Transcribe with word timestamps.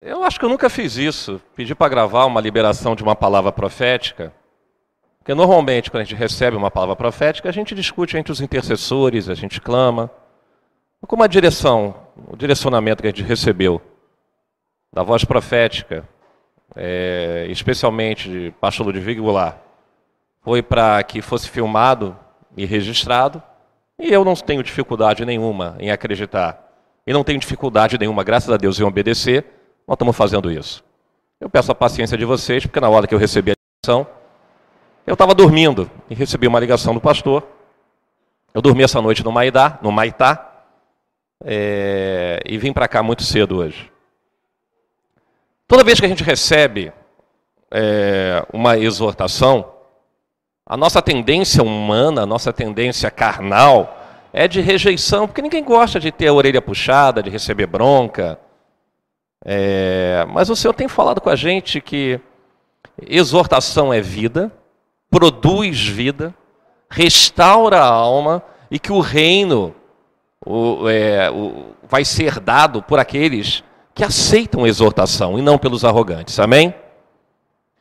Eu 0.00 0.22
acho 0.22 0.38
que 0.38 0.44
eu 0.44 0.48
nunca 0.48 0.68
fiz 0.68 0.96
isso. 0.96 1.40
Pedi 1.54 1.74
para 1.74 1.88
gravar 1.88 2.26
uma 2.26 2.40
liberação 2.40 2.94
de 2.94 3.02
uma 3.02 3.16
palavra 3.16 3.50
profética. 3.50 4.32
Porque 5.18 5.34
normalmente, 5.34 5.90
quando 5.90 6.02
a 6.02 6.04
gente 6.04 6.18
recebe 6.18 6.56
uma 6.56 6.70
palavra 6.70 6.94
profética, 6.94 7.48
a 7.48 7.52
gente 7.52 7.74
discute 7.74 8.16
entre 8.16 8.30
os 8.30 8.40
intercessores, 8.40 9.28
a 9.28 9.34
gente 9.34 9.60
clama. 9.60 10.10
Como 11.06 11.22
a 11.22 11.26
direção, 11.26 11.94
o 12.28 12.36
direcionamento 12.36 13.02
que 13.02 13.08
a 13.08 13.10
gente 13.10 13.22
recebeu 13.22 13.80
da 14.92 15.02
voz 15.02 15.24
profética, 15.24 16.08
é, 16.74 17.46
especialmente 17.48 18.30
de 18.30 18.50
pastor 18.60 18.86
Ludwig 18.86 19.20
Goulart, 19.20 19.56
foi 20.42 20.62
para 20.62 21.02
que 21.02 21.20
fosse 21.20 21.48
filmado 21.48 22.16
e 22.56 22.64
registrado, 22.64 23.42
e 23.98 24.12
eu 24.12 24.24
não 24.24 24.34
tenho 24.34 24.62
dificuldade 24.62 25.24
nenhuma 25.24 25.76
em 25.78 25.90
acreditar, 25.90 26.70
e 27.06 27.12
não 27.12 27.24
tenho 27.24 27.40
dificuldade 27.40 27.98
nenhuma, 27.98 28.22
graças 28.22 28.50
a 28.50 28.56
Deus, 28.56 28.78
em 28.78 28.84
obedecer, 28.84 29.55
nós 29.86 29.94
estamos 29.94 30.16
fazendo 30.16 30.50
isso. 30.50 30.84
Eu 31.40 31.48
peço 31.48 31.70
a 31.70 31.74
paciência 31.74 32.16
de 32.16 32.24
vocês, 32.24 32.64
porque 32.64 32.80
na 32.80 32.88
hora 32.88 33.06
que 33.06 33.14
eu 33.14 33.18
recebi 33.18 33.52
a 33.52 33.54
ligação, 33.54 34.06
eu 35.06 35.12
estava 35.12 35.34
dormindo 35.34 35.90
e 36.10 36.14
recebi 36.14 36.46
uma 36.48 36.58
ligação 36.58 36.92
do 36.92 37.00
pastor. 37.00 37.46
Eu 38.52 38.60
dormi 38.60 38.82
essa 38.82 39.00
noite 39.00 39.22
no 39.22 39.30
Maidá, 39.30 39.78
no 39.82 39.92
Maitá, 39.92 40.64
é, 41.44 42.42
e 42.44 42.56
vim 42.58 42.72
para 42.72 42.88
cá 42.88 43.02
muito 43.02 43.22
cedo 43.22 43.58
hoje. 43.58 43.92
Toda 45.68 45.84
vez 45.84 46.00
que 46.00 46.06
a 46.06 46.08
gente 46.08 46.24
recebe 46.24 46.92
é, 47.70 48.44
uma 48.52 48.78
exortação, 48.78 49.72
a 50.64 50.76
nossa 50.76 51.02
tendência 51.02 51.62
humana, 51.62 52.22
a 52.22 52.26
nossa 52.26 52.52
tendência 52.52 53.10
carnal, 53.10 53.96
é 54.32 54.48
de 54.48 54.60
rejeição, 54.60 55.26
porque 55.26 55.42
ninguém 55.42 55.62
gosta 55.62 56.00
de 56.00 56.10
ter 56.10 56.28
a 56.28 56.32
orelha 56.32 56.60
puxada, 56.60 57.22
de 57.22 57.30
receber 57.30 57.66
bronca. 57.66 58.38
É, 59.48 60.26
mas 60.28 60.50
o 60.50 60.56
Senhor 60.56 60.74
tem 60.74 60.88
falado 60.88 61.20
com 61.20 61.30
a 61.30 61.36
gente 61.36 61.80
que 61.80 62.18
exortação 63.06 63.94
é 63.94 64.00
vida, 64.00 64.50
produz 65.08 65.86
vida, 65.86 66.34
restaura 66.90 67.78
a 67.78 67.86
alma 67.86 68.42
e 68.68 68.80
que 68.80 68.90
o 68.90 68.98
reino 68.98 69.72
o, 70.44 70.88
é, 70.88 71.30
o, 71.30 71.66
vai 71.88 72.04
ser 72.04 72.40
dado 72.40 72.82
por 72.82 72.98
aqueles 72.98 73.62
que 73.94 74.02
aceitam 74.02 74.66
exortação 74.66 75.38
e 75.38 75.42
não 75.42 75.58
pelos 75.58 75.84
arrogantes. 75.84 76.40
Amém? 76.40 76.74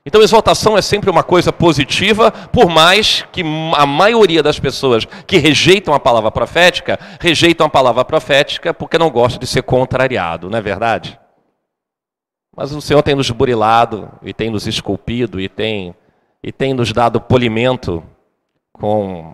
Então, 0.05 0.21
exortação 0.21 0.77
é 0.77 0.83
sempre 0.83 1.09
uma 1.09 1.23
coisa 1.23 1.52
positiva, 1.52 2.31
por 2.31 2.69
mais 2.69 3.25
que 3.31 3.41
a 3.75 3.88
maioria 3.88 4.43
das 4.43 4.59
pessoas 4.59 5.03
que 5.25 5.39
rejeitam 5.39 5.95
a 5.95 5.99
palavra 5.99 6.30
profética, 6.30 6.99
rejeitam 7.19 7.66
a 7.66 7.69
palavra 7.69 8.05
profética 8.05 8.71
porque 8.71 8.99
não 8.99 9.09
gostam 9.09 9.39
de 9.39 9.47
ser 9.47 9.63
contrariado, 9.63 10.47
não 10.47 10.59
é 10.59 10.61
verdade? 10.61 11.19
Mas 12.56 12.72
o 12.72 12.81
Senhor 12.81 13.02
tem 13.02 13.16
nos 13.16 13.30
burilado 13.31 14.09
e 14.23 14.34
tem 14.34 14.50
nos 14.50 14.66
esculpido 14.66 15.42
e 15.42 15.50
tem, 15.50 15.94
e 16.42 16.52
tem 16.52 16.73
nos 16.73 16.94
dado 16.94 17.20
polimento 17.20 18.03
com, 18.72 19.34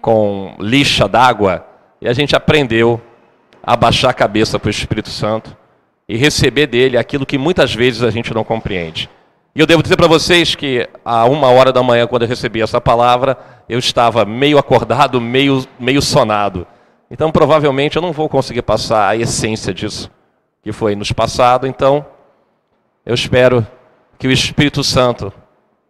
com 0.00 0.54
lixa 0.58 1.06
d'água 1.06 1.66
e 2.00 2.08
a 2.08 2.12
gente 2.12 2.34
aprendeu 2.34 3.00
a 3.62 3.76
baixar 3.76 4.10
a 4.10 4.14
cabeça 4.14 4.58
para 4.58 4.68
o 4.68 4.70
Espírito 4.70 5.10
Santo 5.10 5.56
e 6.08 6.16
receber 6.16 6.66
dele 6.66 6.96
aquilo 6.96 7.26
que 7.26 7.36
muitas 7.36 7.74
vezes 7.74 8.02
a 8.02 8.10
gente 8.10 8.32
não 8.32 8.42
compreende. 8.42 9.10
E 9.54 9.60
eu 9.60 9.66
devo 9.66 9.82
dizer 9.82 9.96
para 9.96 10.06
vocês 10.06 10.54
que 10.54 10.88
a 11.04 11.26
uma 11.26 11.48
hora 11.48 11.72
da 11.72 11.82
manhã, 11.82 12.06
quando 12.06 12.22
eu 12.22 12.28
recebi 12.28 12.62
essa 12.62 12.80
palavra, 12.80 13.36
eu 13.68 13.78
estava 13.78 14.24
meio 14.24 14.56
acordado, 14.56 15.20
meio, 15.20 15.66
meio 15.78 16.00
sonado. 16.00 16.66
Então, 17.10 17.30
provavelmente, 17.30 17.96
eu 17.96 18.02
não 18.02 18.12
vou 18.12 18.28
conseguir 18.28 18.62
passar 18.62 19.08
a 19.08 19.16
essência 19.16 19.74
disso 19.74 20.10
que 20.62 20.72
foi 20.72 20.94
nos 20.94 21.12
passado. 21.12 21.66
Então, 21.66 22.06
eu 23.08 23.14
espero 23.14 23.66
que 24.18 24.28
o 24.28 24.30
Espírito 24.30 24.84
Santo, 24.84 25.32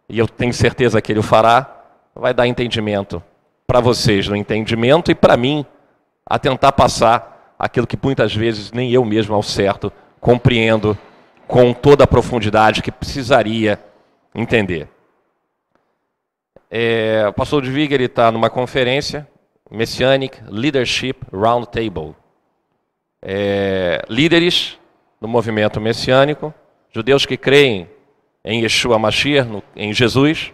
e 0.07 0.17
eu 0.17 0.25
tenho 0.25 0.53
certeza 0.53 1.01
que 1.01 1.11
ele 1.11 1.19
o 1.19 1.23
fará, 1.23 1.83
vai 2.15 2.33
dar 2.33 2.47
entendimento 2.47 3.21
para 3.67 3.81
vocês 3.81 4.29
no 4.29 4.37
entendimento 4.37 5.11
e 5.11 5.15
para 5.15 5.35
mim 5.35 5.65
a 6.25 6.39
tentar 6.39 6.71
passar 6.71 7.55
aquilo 7.59 7.85
que 7.85 7.99
muitas 8.01 8.33
vezes 8.33 8.71
nem 8.71 8.89
eu 8.93 9.03
mesmo 9.03 9.35
ao 9.35 9.43
certo 9.43 9.91
compreendo 10.21 10.97
com 11.45 11.73
toda 11.73 12.05
a 12.05 12.07
profundidade 12.07 12.81
que 12.81 12.89
precisaria 12.89 13.77
entender. 14.33 14.87
É, 16.71 17.25
o 17.27 17.33
pastor 17.33 17.65
Ludwig 17.65 17.95
está 17.95 18.31
numa 18.31 18.49
conferência, 18.49 19.27
Messianic 19.69 20.41
Leadership 20.47 21.17
Roundtable. 21.33 22.15
É, 23.21 24.05
líderes 24.07 24.79
do 25.19 25.27
movimento 25.27 25.81
messiânico 25.81 26.53
judeus 26.91 27.25
que 27.25 27.37
creem 27.37 27.89
em 28.43 28.61
Yeshua 28.61 28.97
Mashiach, 28.97 29.47
no, 29.47 29.63
em 29.75 29.93
Jesus, 29.93 30.53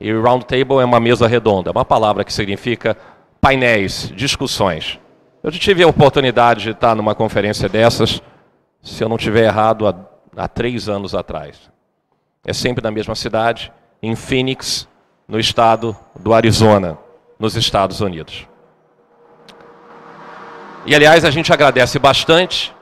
e 0.00 0.12
round 0.12 0.44
table 0.44 0.80
é 0.80 0.84
uma 0.84 1.00
mesa 1.00 1.26
redonda, 1.26 1.70
uma 1.70 1.84
palavra 1.84 2.24
que 2.24 2.32
significa 2.32 2.96
painéis, 3.40 4.12
discussões. 4.14 4.98
Eu 5.42 5.50
tive 5.50 5.82
a 5.82 5.86
oportunidade 5.86 6.64
de 6.64 6.70
estar 6.70 6.94
numa 6.94 7.14
conferência 7.14 7.68
dessas, 7.68 8.20
se 8.82 9.02
eu 9.02 9.08
não 9.08 9.16
tiver 9.16 9.44
errado, 9.44 9.86
há, 9.86 9.94
há 10.36 10.48
três 10.48 10.88
anos 10.88 11.14
atrás. 11.14 11.70
É 12.44 12.52
sempre 12.52 12.82
na 12.82 12.90
mesma 12.90 13.14
cidade, 13.14 13.72
em 14.02 14.14
Phoenix, 14.14 14.88
no 15.26 15.38
estado 15.38 15.96
do 16.18 16.34
Arizona, 16.34 16.98
nos 17.38 17.56
Estados 17.56 18.00
Unidos. 18.00 18.46
E 20.84 20.94
aliás, 20.94 21.24
a 21.24 21.30
gente 21.30 21.52
agradece 21.52 21.98
bastante, 21.98 22.72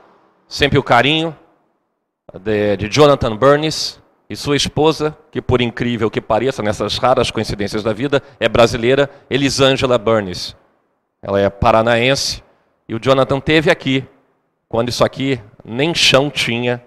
sempre 0.47 0.77
o 0.77 0.83
carinho, 0.83 1.35
de, 2.39 2.77
de 2.77 2.87
Jonathan 2.89 3.35
Burns 3.35 4.01
e 4.29 4.35
sua 4.35 4.55
esposa, 4.55 5.15
que 5.31 5.41
por 5.41 5.61
incrível 5.61 6.09
que 6.09 6.19
pareça, 6.19 6.63
nessas 6.63 6.97
raras 6.97 7.31
coincidências 7.31 7.83
da 7.83 7.93
vida, 7.93 8.21
é 8.39 8.49
brasileira, 8.49 9.09
Elisângela 9.29 9.97
Burns. 9.97 10.55
Ela 11.21 11.39
é 11.39 11.49
paranaense 11.49 12.43
e 12.87 12.95
o 12.95 12.99
Jonathan 12.99 13.39
teve 13.39 13.71
aqui, 13.71 14.03
quando 14.67 14.89
isso 14.89 15.03
aqui 15.03 15.39
nem 15.63 15.93
chão 15.93 16.29
tinha, 16.29 16.83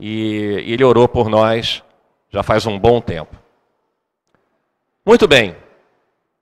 e 0.00 0.62
ele 0.66 0.84
orou 0.84 1.08
por 1.08 1.28
nós 1.28 1.82
já 2.30 2.42
faz 2.42 2.66
um 2.66 2.78
bom 2.78 3.00
tempo. 3.00 3.34
Muito 5.04 5.26
bem. 5.26 5.56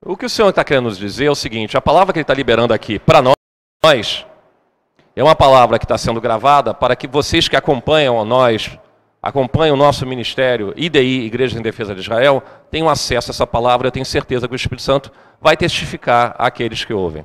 O 0.04 0.16
que 0.16 0.26
o 0.26 0.30
Senhor 0.30 0.48
está 0.48 0.64
querendo 0.64 0.84
nos 0.84 0.98
dizer 0.98 1.26
é 1.26 1.30
o 1.30 1.34
seguinte: 1.34 1.76
a 1.76 1.80
palavra 1.80 2.12
que 2.12 2.18
Ele 2.18 2.24
está 2.24 2.34
liberando 2.34 2.74
aqui 2.74 2.98
para 2.98 3.22
nós 3.22 4.25
é 5.16 5.24
uma 5.24 5.34
palavra 5.34 5.78
que 5.78 5.86
está 5.86 5.96
sendo 5.96 6.20
gravada 6.20 6.74
para 6.74 6.94
que 6.94 7.06
vocês 7.08 7.48
que 7.48 7.56
acompanham 7.56 8.22
nós, 8.22 8.78
acompanham 9.22 9.74
o 9.74 9.78
nosso 9.78 10.06
ministério, 10.06 10.74
IDI, 10.76 11.24
Igreja 11.24 11.58
em 11.58 11.62
Defesa 11.62 11.94
de 11.94 12.02
Israel, 12.02 12.42
tenham 12.70 12.86
acesso 12.86 13.30
a 13.30 13.32
essa 13.32 13.46
palavra. 13.46 13.86
Eu 13.86 13.90
tenho 13.90 14.04
certeza 14.04 14.46
que 14.46 14.52
o 14.52 14.56
Espírito 14.56 14.82
Santo 14.82 15.10
vai 15.40 15.56
testificar 15.56 16.36
àqueles 16.38 16.84
que 16.84 16.92
ouvem. 16.92 17.24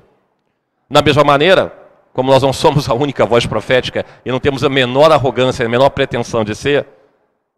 Da 0.90 1.01
mesma 1.01 1.25
maneira, 1.25 1.74
como 2.13 2.31
nós 2.31 2.41
não 2.41 2.53
somos 2.53 2.90
a 2.90 2.94
única 2.94 3.25
voz 3.25 3.46
profética 3.46 4.06
e 4.25 4.31
não 4.31 4.40
temos 4.40 4.63
a 4.63 4.69
menor 4.69 5.12
arrogância, 5.12 5.66
a 5.66 5.69
menor 5.69 5.90
pretensão 5.90 6.46
de 6.46 6.56
ser, 6.56 6.88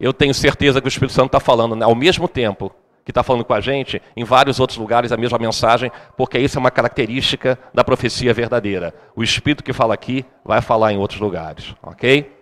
eu 0.00 0.12
tenho 0.12 0.34
certeza 0.34 0.80
que 0.80 0.86
o 0.86 0.88
Espírito 0.88 1.14
Santo 1.14 1.26
está 1.26 1.38
falando 1.38 1.80
ao 1.80 1.94
mesmo 1.94 2.26
tempo 2.26 2.72
que 3.04 3.10
está 3.10 3.22
falando 3.22 3.44
com 3.44 3.52
a 3.52 3.60
gente, 3.60 4.00
em 4.16 4.24
vários 4.24 4.58
outros 4.58 4.78
lugares 4.78 5.12
a 5.12 5.16
mesma 5.16 5.38
mensagem, 5.38 5.92
porque 6.16 6.38
isso 6.38 6.56
é 6.56 6.60
uma 6.60 6.70
característica 6.70 7.58
da 7.72 7.84
profecia 7.84 8.32
verdadeira. 8.32 8.94
O 9.14 9.22
Espírito 9.22 9.62
que 9.62 9.72
fala 9.72 9.92
aqui 9.92 10.24
vai 10.44 10.62
falar 10.62 10.92
em 10.92 10.96
outros 10.96 11.20
lugares, 11.20 11.74
ok? 11.82 12.32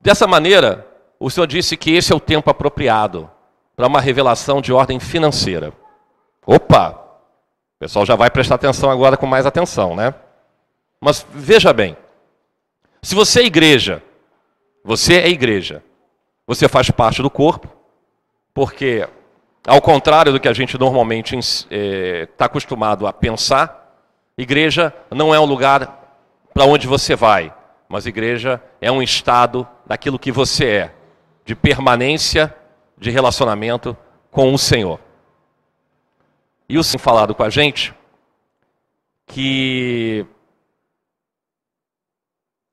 Dessa 0.00 0.26
maneira, 0.26 0.86
o 1.20 1.28
Senhor 1.28 1.46
disse 1.46 1.76
que 1.76 1.94
esse 1.94 2.12
é 2.12 2.16
o 2.16 2.20
tempo 2.20 2.48
apropriado 2.48 3.30
para 3.74 3.86
uma 3.86 4.00
revelação 4.00 4.62
de 4.62 4.72
ordem 4.72 4.98
financeira. 4.98 5.72
Opa! 6.46 6.90
O 7.76 7.78
pessoal 7.78 8.06
já 8.06 8.16
vai 8.16 8.30
prestar 8.30 8.54
atenção 8.54 8.90
agora 8.90 9.18
com 9.18 9.26
mais 9.26 9.44
atenção, 9.44 9.94
né? 9.94 10.14
Mas 10.98 11.26
veja 11.30 11.72
bem, 11.74 11.94
se 13.02 13.14
você 13.14 13.40
é 13.40 13.44
igreja, 13.44 14.02
você 14.82 15.18
é 15.18 15.28
igreja, 15.28 15.82
você 16.46 16.68
faz 16.68 16.90
parte 16.90 17.20
do 17.20 17.28
corpo, 17.28 17.75
porque, 18.56 19.06
ao 19.66 19.82
contrário 19.82 20.32
do 20.32 20.40
que 20.40 20.48
a 20.48 20.54
gente 20.54 20.78
normalmente 20.78 21.36
está 21.36 21.66
é, 21.70 22.46
acostumado 22.46 23.06
a 23.06 23.12
pensar, 23.12 24.00
igreja 24.38 24.94
não 25.10 25.34
é 25.34 25.38
um 25.38 25.44
lugar 25.44 26.18
para 26.54 26.64
onde 26.64 26.86
você 26.86 27.14
vai, 27.14 27.52
mas 27.86 28.06
igreja 28.06 28.62
é 28.80 28.90
um 28.90 29.02
estado 29.02 29.68
daquilo 29.84 30.18
que 30.18 30.32
você 30.32 30.64
é, 30.64 30.94
de 31.44 31.54
permanência, 31.54 32.56
de 32.96 33.10
relacionamento 33.10 33.94
com 34.30 34.54
o 34.54 34.58
Senhor. 34.58 34.98
E 36.66 36.78
o 36.78 36.82
Senhor 36.82 37.02
falado 37.02 37.34
com 37.34 37.42
a 37.42 37.50
gente 37.50 37.94
que 39.26 40.24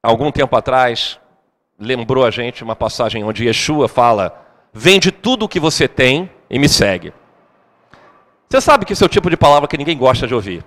algum 0.01 0.31
tempo 0.31 0.55
atrás 0.55 1.19
lembrou 1.77 2.25
a 2.25 2.31
gente 2.31 2.63
uma 2.63 2.73
passagem 2.73 3.21
onde 3.25 3.45
Yeshua 3.45 3.89
fala 3.89 4.42
Vende 4.73 5.11
tudo 5.11 5.45
o 5.45 5.49
que 5.49 5.59
você 5.59 5.87
tem 5.87 6.29
e 6.49 6.57
me 6.57 6.67
segue. 6.67 7.13
Você 8.49 8.59
sabe 8.59 8.85
que 8.85 8.93
esse 8.93 9.03
é 9.03 9.05
o 9.05 9.09
tipo 9.09 9.29
de 9.29 9.37
palavra 9.37 9.67
que 9.67 9.77
ninguém 9.77 9.97
gosta 9.97 10.25
de 10.25 10.33
ouvir. 10.33 10.63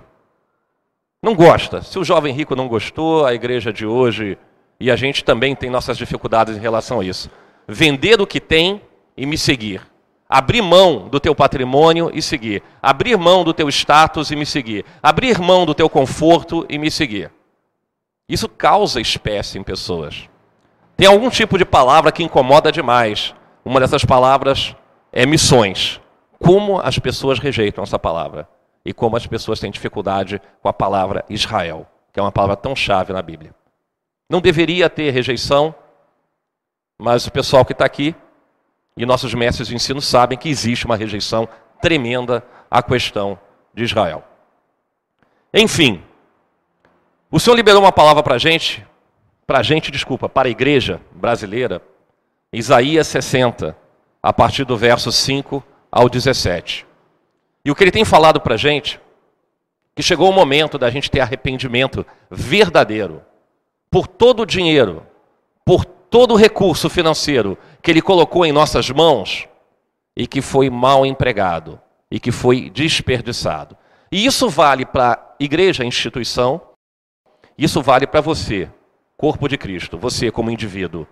Não 1.21 1.35
gosta. 1.35 1.81
Se 1.81 1.99
o 1.99 2.03
jovem 2.03 2.33
rico 2.33 2.55
não 2.55 2.67
gostou, 2.67 3.25
a 3.25 3.33
igreja 3.33 3.73
de 3.73 3.85
hoje 3.85 4.37
e 4.79 4.89
a 4.91 4.95
gente 4.95 5.23
também 5.23 5.55
tem 5.55 5.69
nossas 5.69 5.97
dificuldades 5.97 6.55
em 6.55 6.59
relação 6.59 6.99
a 6.99 7.05
isso. 7.05 7.29
Vender 7.67 8.21
o 8.21 8.27
que 8.27 8.39
tem 8.39 8.81
e 9.15 9.25
me 9.25 9.37
seguir. 9.37 9.81
Abrir 10.29 10.61
mão 10.61 11.07
do 11.09 11.19
teu 11.19 11.33
patrimônio 11.33 12.11
e 12.13 12.21
seguir. 12.21 12.61
Abrir 12.81 13.17
mão 13.17 13.43
do 13.43 13.53
teu 13.53 13.67
status 13.69 14.31
e 14.31 14.35
me 14.35 14.45
seguir. 14.45 14.85
Abrir 15.01 15.39
mão 15.39 15.65
do 15.65 15.73
teu 15.73 15.89
conforto 15.89 16.65
e 16.69 16.77
me 16.77 16.91
seguir. 16.91 17.31
Isso 18.29 18.47
causa 18.47 19.01
espécie 19.01 19.57
em 19.57 19.63
pessoas. 19.63 20.29
Tem 20.95 21.07
algum 21.07 21.29
tipo 21.29 21.57
de 21.57 21.63
palavra 21.63 22.11
que 22.11 22.23
incomoda 22.23 22.71
demais. 22.71 23.33
Uma 23.67 23.81
dessas 23.81 24.05
palavras 24.05 24.73
é 25.11 25.25
missões. 25.25 25.99
Como 26.39 26.79
as 26.79 26.97
pessoas 26.97 27.37
rejeitam 27.37 27.83
essa 27.83 27.99
palavra 27.99 28.47
e 28.85 28.93
como 28.93 29.17
as 29.17 29.27
pessoas 29.27 29.59
têm 29.59 29.69
dificuldade 29.69 30.41
com 30.61 30.69
a 30.69 30.73
palavra 30.73 31.25
Israel, 31.29 31.85
que 32.13 32.17
é 32.17 32.23
uma 32.23 32.31
palavra 32.31 32.55
tão 32.55 32.73
chave 32.73 33.11
na 33.11 33.21
Bíblia. 33.21 33.53
Não 34.29 34.39
deveria 34.39 34.89
ter 34.89 35.11
rejeição, 35.11 35.75
mas 36.97 37.27
o 37.27 37.31
pessoal 37.31 37.65
que 37.65 37.73
está 37.73 37.83
aqui 37.83 38.15
e 38.95 39.05
nossos 39.05 39.33
mestres 39.33 39.67
de 39.67 39.75
ensino 39.75 40.01
sabem 40.01 40.37
que 40.37 40.47
existe 40.47 40.85
uma 40.85 40.95
rejeição 40.95 41.45
tremenda 41.81 42.45
à 42.71 42.81
questão 42.81 43.37
de 43.73 43.83
Israel. 43.83 44.23
Enfim, 45.53 46.01
o 47.29 47.37
Senhor 47.37 47.57
liberou 47.57 47.81
uma 47.81 47.91
palavra 47.91 48.23
para 48.23 48.35
a 48.35 48.39
gente, 48.39 48.87
para 49.45 49.59
a 49.59 49.63
gente, 49.63 49.91
desculpa, 49.91 50.29
para 50.29 50.47
a 50.47 50.51
igreja 50.51 51.01
brasileira, 51.11 51.81
Isaías 52.51 53.07
60, 53.07 53.75
a 54.23 54.33
partir 54.33 54.63
do 54.63 54.77
verso 54.77 55.11
5 55.11 55.63
ao 55.91 56.07
17. 56.07 56.85
E 57.65 57.71
o 57.71 57.75
que 57.75 57.83
ele 57.83 57.91
tem 57.91 58.05
falado 58.05 58.39
para 58.39 58.53
a 58.53 58.57
gente, 58.57 58.99
que 59.93 60.01
chegou 60.01 60.29
o 60.29 60.33
momento 60.33 60.77
da 60.77 60.89
gente 60.89 61.11
ter 61.11 61.19
arrependimento 61.19 62.05
verdadeiro 62.31 63.21
por 63.89 64.07
todo 64.07 64.43
o 64.43 64.45
dinheiro, 64.45 65.05
por 65.65 65.83
todo 65.83 66.33
o 66.33 66.37
recurso 66.37 66.89
financeiro 66.89 67.57
que 67.81 67.91
ele 67.91 68.01
colocou 68.01 68.45
em 68.45 68.51
nossas 68.51 68.89
mãos 68.89 69.47
e 70.15 70.25
que 70.25 70.41
foi 70.41 70.69
mal 70.69 71.05
empregado 71.05 71.79
e 72.09 72.19
que 72.19 72.31
foi 72.31 72.69
desperdiçado. 72.69 73.75
E 74.09 74.25
isso 74.25 74.49
vale 74.49 74.85
para 74.85 75.13
a 75.13 75.35
igreja, 75.43 75.83
instituição, 75.83 76.61
isso 77.57 77.81
vale 77.81 78.07
para 78.07 78.21
você, 78.21 78.69
corpo 79.17 79.49
de 79.49 79.57
Cristo, 79.57 79.97
você 79.97 80.31
como 80.31 80.49
indivíduo, 80.49 81.05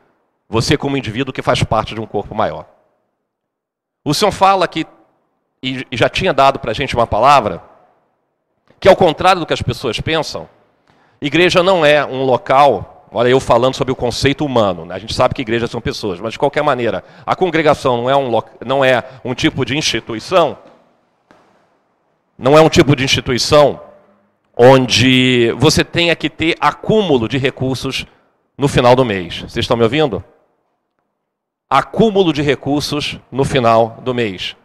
você 0.48 0.78
como 0.78 0.98
indivíduo 0.98 1.34
que 1.34 1.42
faz 1.42 1.64
parte 1.64 1.94
de 1.94 2.02
um 2.02 2.06
corpo 2.06 2.36
maior. 2.36 2.66
O 4.04 4.14
Senhor 4.14 4.32
fala 4.32 4.68
que, 4.68 4.86
e 5.62 5.86
já 5.92 6.08
tinha 6.08 6.34
dado 6.34 6.60
para 6.60 6.72
a 6.72 6.74
gente 6.74 6.96
uma 6.96 7.08
palavra, 7.08 7.64
que 8.80 8.88
ao 8.88 8.96
contrário 8.96 9.40
do 9.40 9.46
que 9.46 9.54
as 9.54 9.62
pessoas 9.62 10.00
pensam, 10.00 10.48
igreja 11.20 11.64
não 11.64 11.86
é 11.86 12.06
um 12.06 12.24
local 12.24 12.96
Olha, 13.18 13.30
eu 13.30 13.40
falando 13.40 13.74
sobre 13.74 13.94
o 13.94 13.96
conceito 13.96 14.46
humano. 14.46 14.84
Né? 14.84 14.94
A 14.94 15.00
gente 15.00 15.14
sabe 15.14 15.34
que 15.34 15.42
igrejas 15.42 15.72
são 15.72 15.80
pessoas, 15.80 16.20
mas 16.20 16.34
de 16.34 16.40
qualquer 16.40 16.62
maneira, 16.62 17.02
a 17.26 17.34
congregação 17.34 17.96
não 17.96 18.10
é 18.10 18.16
um, 18.18 18.30
não 18.66 18.84
é 18.84 19.02
um 19.24 19.34
tipo 19.34 19.64
de 19.64 19.78
instituição, 19.78 20.58
não 22.38 22.58
é 22.58 22.62
um 22.62 22.68
tipo 22.68 22.94
de 22.94 23.06
instituição 23.06 23.80
onde 24.58 25.50
você 25.58 25.82
tenha 25.82 26.14
que 26.14 26.30
ter 26.30 26.58
acúmulo 26.60 27.30
de 27.30 27.38
recursos 27.38 28.06
no 28.58 28.68
final 28.68 28.98
do 28.98 29.06
mês. 29.06 29.44
Vocês 29.44 29.64
estão 29.64 29.78
me 29.78 29.84
ouvindo? 29.84 30.22
Acúmulo 31.70 32.32
de 32.32 32.42
recursos 32.42 33.20
no 33.32 33.44
final 33.44 34.00
do 34.04 34.14
mês. 34.14 34.56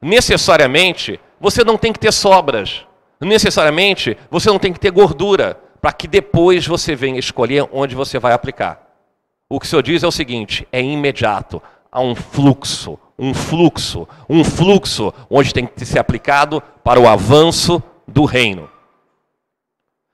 Necessariamente, 0.00 1.20
você 1.40 1.64
não 1.64 1.76
tem 1.76 1.92
que 1.92 1.98
ter 1.98 2.12
sobras. 2.12 2.84
Necessariamente, 3.20 4.16
você 4.30 4.48
não 4.48 4.58
tem 4.58 4.72
que 4.72 4.80
ter 4.80 4.90
gordura 4.90 5.58
para 5.80 5.92
que 5.92 6.08
depois 6.08 6.66
você 6.66 6.94
venha 6.94 7.18
escolher 7.18 7.68
onde 7.72 7.94
você 7.94 8.18
vai 8.18 8.32
aplicar. 8.32 8.82
O 9.48 9.58
que 9.58 9.66
o 9.66 9.68
Senhor 9.68 9.82
diz 9.82 10.02
é 10.02 10.06
o 10.06 10.12
seguinte: 10.12 10.66
é 10.70 10.82
imediato, 10.82 11.62
há 11.90 12.00
um 12.00 12.14
fluxo, 12.14 12.98
um 13.18 13.32
fluxo, 13.32 14.06
um 14.28 14.44
fluxo 14.44 15.12
onde 15.30 15.52
tem 15.52 15.66
que 15.66 15.86
ser 15.86 15.98
aplicado 15.98 16.62
para 16.84 17.00
o 17.00 17.08
avanço 17.08 17.82
do 18.06 18.24
reino. 18.24 18.68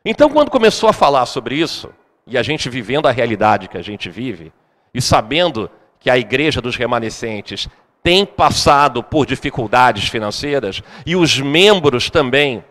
Então, 0.04 0.28
quando 0.28 0.50
começou 0.50 0.88
a 0.88 0.92
falar 0.92 1.26
sobre 1.26 1.56
isso, 1.56 1.90
e 2.26 2.36
a 2.36 2.42
gente 2.42 2.68
vivendo 2.68 3.06
a 3.06 3.10
realidade 3.10 3.68
que 3.68 3.78
a 3.78 3.82
gente 3.82 4.10
vive, 4.10 4.52
e 4.92 5.00
sabendo 5.00 5.70
que 6.04 6.10
a 6.10 6.18
igreja 6.18 6.60
dos 6.60 6.76
remanescentes 6.76 7.66
tem 8.02 8.26
passado 8.26 9.02
por 9.02 9.24
dificuldades 9.24 10.06
financeiras, 10.06 10.82
e 11.06 11.16
os 11.16 11.40
membros 11.40 12.10
também 12.10 12.62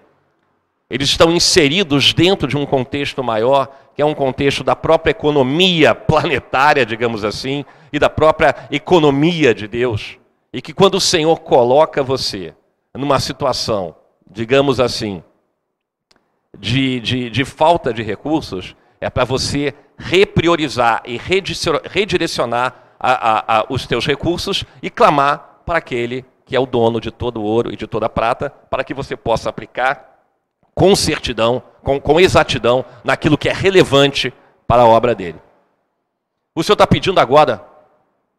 eles 0.88 1.10
estão 1.10 1.32
inseridos 1.32 2.14
dentro 2.14 2.48
de 2.48 2.56
um 2.56 2.64
contexto 2.64 3.24
maior, 3.24 3.76
que 3.96 4.04
é 4.04 4.06
um 4.06 4.14
contexto 4.14 4.64
da 4.64 4.76
própria 4.76 5.10
economia 5.10 5.96
planetária, 5.96 6.86
digamos 6.86 7.24
assim, 7.24 7.66
e 7.92 7.98
da 7.98 8.08
própria 8.08 8.56
economia 8.70 9.56
de 9.56 9.68
Deus. 9.68 10.20
E 10.54 10.62
que 10.62 10.72
quando 10.72 10.96
o 10.96 11.02
Senhor 11.02 11.40
coloca 11.40 12.04
você 12.04 12.54
numa 12.94 13.20
situação, 13.20 13.96
digamos 14.30 14.80
assim, 14.80 15.24
de, 16.60 17.00
de, 17.00 17.30
de 17.32 17.44
falta 17.44 17.92
de 17.92 18.04
recursos, 18.04 18.76
é 19.02 19.10
para 19.10 19.26
você 19.26 19.74
repriorizar 19.98 21.02
e 21.04 21.18
redirecionar 21.18 22.83
a, 23.04 23.12
a, 23.12 23.60
a, 23.60 23.66
os 23.68 23.86
teus 23.86 24.08
recursos 24.08 24.64
e 24.82 24.90
clamar 24.90 25.60
para 25.66 25.80
aquele 25.80 26.26
que 26.46 26.56
é 26.56 26.60
o 26.60 26.66
dono 26.66 27.02
de 27.02 27.12
todo 27.12 27.42
o 27.42 27.44
ouro 27.44 27.72
e 27.72 27.76
de 27.76 27.88
toda 27.88 28.06
a 28.06 28.10
prata, 28.10 28.50
para 28.50 28.84
que 28.84 28.94
você 28.94 29.16
possa 29.16 29.50
aplicar 29.50 30.20
com 30.74 30.96
certidão, 30.96 31.62
com, 31.82 32.00
com 32.00 32.20
exatidão, 32.20 32.84
naquilo 33.04 33.38
que 33.38 33.50
é 33.50 33.54
relevante 33.54 34.34
para 34.68 34.84
a 34.84 34.88
obra 34.88 35.14
dele. 35.14 35.40
O 36.56 36.64
Senhor 36.64 36.76
está 36.76 36.88
pedindo 36.88 37.20
agora 37.20 37.66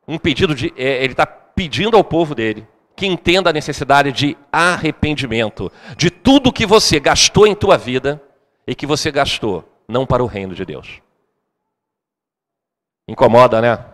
um 0.07 0.19
pedido 0.19 0.55
de. 0.55 0.73
É, 0.77 1.03
ele 1.03 1.13
está 1.13 1.27
pedindo 1.27 1.97
ao 1.97 2.05
povo 2.05 2.35
dele 2.35 2.67
que 2.97 3.07
entenda 3.07 3.51
a 3.51 3.53
necessidade 3.53 4.13
de 4.13 4.37
arrependimento 4.53 5.71
de 5.97 6.11
tudo 6.11 6.53
que 6.53 6.65
você 6.65 7.01
gastou 7.01 7.47
em 7.47 7.55
tua 7.55 7.77
vida 7.77 8.23
e 8.67 8.75
que 8.75 8.87
você 8.87 9.11
gastou 9.11 9.65
não 9.89 10.07
para 10.07 10.23
o 10.23 10.27
reino 10.27 10.55
de 10.55 10.65
Deus. 10.65 11.01
Incomoda, 13.09 13.61
né? 13.61 13.94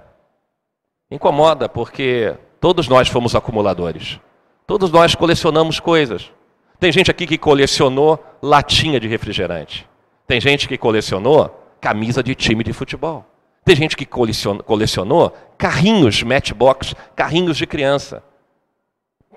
Incomoda 1.11 1.69
porque 1.69 2.35
todos 2.61 2.87
nós 2.89 3.09
fomos 3.09 3.35
acumuladores. 3.35 4.21
Todos 4.67 4.91
nós 4.91 5.15
colecionamos 5.15 5.81
coisas. 5.81 6.31
Tem 6.79 6.93
gente 6.93 7.11
aqui 7.11 7.27
que 7.27 7.37
colecionou 7.37 8.25
latinha 8.41 9.01
de 9.01 9.09
refrigerante. 9.09 9.89
Tem 10.27 10.41
gente 10.41 10.69
que 10.69 10.79
colecionou 10.79 11.51
camisa 11.81 12.23
de 12.23 12.35
time 12.35 12.63
de 12.63 12.73
futebol. 12.73 13.27
Tem 13.65 13.77
gente 13.77 13.97
que 13.97 14.07
colecionou, 14.07 15.37
carrinhos 15.59 16.23
matchbox, 16.23 16.95
carrinhos 17.15 17.57
de 17.57 17.67
criança. 17.67 18.23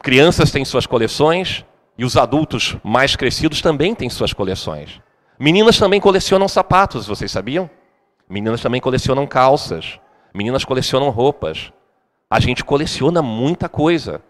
Crianças 0.02 0.52
têm 0.52 0.64
suas 0.64 0.86
coleções 0.86 1.66
e 1.98 2.06
os 2.06 2.16
adultos 2.16 2.78
mais 2.84 3.16
crescidos 3.16 3.62
também 3.62 3.94
têm 3.96 4.10
suas 4.10 4.34
coleções. 4.34 5.02
Meninas 5.40 5.78
também 5.78 6.00
colecionam 6.00 6.48
sapatos, 6.48 7.08
vocês 7.08 7.32
sabiam? 7.32 7.70
Meninas 8.30 8.62
também 8.62 8.80
colecionam 8.80 9.28
calças. 9.28 10.00
Meninas 10.34 10.66
colecionam 10.66 11.10
roupas. 11.10 11.72
A 12.30 12.40
gente 12.40 12.64
coleciona 12.64 13.22
muita 13.22 13.70
coisa. 13.70 14.22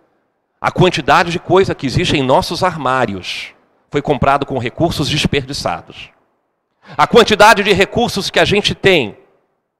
A 0.60 0.72
quantidade 0.72 1.32
de 1.32 1.40
coisa 1.40 1.74
que 1.74 1.86
existe 1.86 2.18
em 2.18 2.24
nossos 2.24 2.64
armários 2.64 3.54
foi 3.90 4.02
comprado 4.02 4.46
com 4.46 4.58
recursos 4.58 5.08
desperdiçados. 5.08 6.10
A 6.98 7.08
quantidade 7.08 7.64
de 7.64 7.72
recursos 7.72 8.30
que 8.30 8.40
a 8.40 8.46
gente 8.46 8.76
tem, 8.76 9.18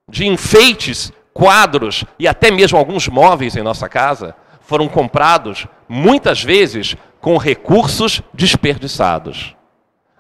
de 0.08 0.26
enfeites, 0.26 1.12
quadros 1.34 2.06
e 2.18 2.28
até 2.28 2.52
mesmo 2.52 2.78
alguns 2.78 3.08
móveis 3.08 3.56
em 3.56 3.64
nossa 3.64 3.90
casa, 3.90 4.36
foram 4.62 4.88
comprados 4.88 5.68
muitas 5.90 6.42
vezes 6.42 6.96
com 7.20 7.38
recursos 7.38 8.22
desperdiçados. 8.34 9.56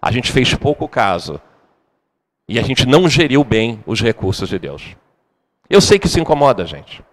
A 0.01 0.11
gente 0.11 0.31
fez 0.31 0.53
pouco 0.53 0.87
caso 0.87 1.39
e 2.47 2.59
a 2.59 2.61
gente 2.61 2.85
não 2.85 3.07
geriu 3.07 3.43
bem 3.43 3.81
os 3.85 4.01
recursos 4.01 4.49
de 4.49 4.59
Deus. 4.59 4.97
Eu 5.73 5.81
sei 5.81 5.97
que 5.99 6.07
isso 6.07 6.19
incomoda 6.19 6.65
gente. 6.65 7.03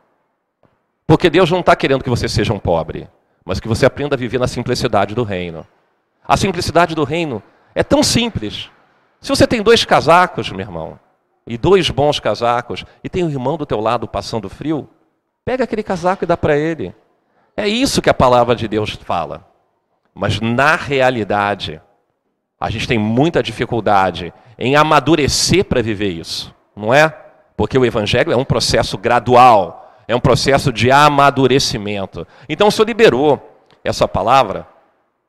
Porque 1.06 1.28
Deus 1.28 1.50
não 1.50 1.60
está 1.60 1.74
querendo 1.74 2.04
que 2.04 2.10
você 2.10 2.28
seja 2.28 2.52
um 2.52 2.58
pobre 2.58 3.08
mas 3.44 3.58
que 3.58 3.68
você 3.68 3.86
aprenda 3.86 4.14
a 4.14 4.18
viver 4.18 4.38
na 4.38 4.46
simplicidade 4.46 5.14
do 5.14 5.24
reino. 5.24 5.66
A 6.26 6.36
simplicidade 6.36 6.94
do 6.94 7.04
reino 7.04 7.42
é 7.74 7.82
tão 7.82 8.02
simples. 8.02 8.70
Se 9.20 9.28
você 9.28 9.46
tem 9.46 9.62
dois 9.62 9.84
casacos, 9.84 10.50
meu 10.50 10.60
irmão, 10.60 10.98
e 11.46 11.58
dois 11.58 11.90
bons 11.90 12.20
casacos, 12.20 12.84
e 13.02 13.08
tem 13.08 13.24
um 13.24 13.30
irmão 13.30 13.56
do 13.56 13.66
teu 13.66 13.80
lado 13.80 14.06
passando 14.06 14.48
frio, 14.48 14.88
pega 15.44 15.64
aquele 15.64 15.82
casaco 15.82 16.24
e 16.24 16.26
dá 16.26 16.36
para 16.36 16.56
ele. 16.56 16.94
É 17.56 17.66
isso 17.66 18.00
que 18.00 18.10
a 18.10 18.14
palavra 18.14 18.54
de 18.54 18.68
Deus 18.68 18.90
fala. 19.02 19.46
Mas 20.14 20.40
na 20.40 20.76
realidade, 20.76 21.80
a 22.58 22.70
gente 22.70 22.86
tem 22.86 22.98
muita 22.98 23.42
dificuldade 23.42 24.32
em 24.58 24.76
amadurecer 24.76 25.64
para 25.64 25.82
viver 25.82 26.10
isso, 26.10 26.54
não 26.76 26.92
é? 26.92 27.16
Porque 27.60 27.76
o 27.76 27.84
evangelho 27.84 28.32
é 28.32 28.36
um 28.36 28.42
processo 28.42 28.96
gradual. 28.96 29.94
É 30.08 30.16
um 30.16 30.18
processo 30.18 30.72
de 30.72 30.90
amadurecimento. 30.90 32.26
Então 32.48 32.68
o 32.68 32.70
Senhor 32.70 32.86
liberou 32.86 33.38
essa 33.84 34.08
palavra, 34.08 34.66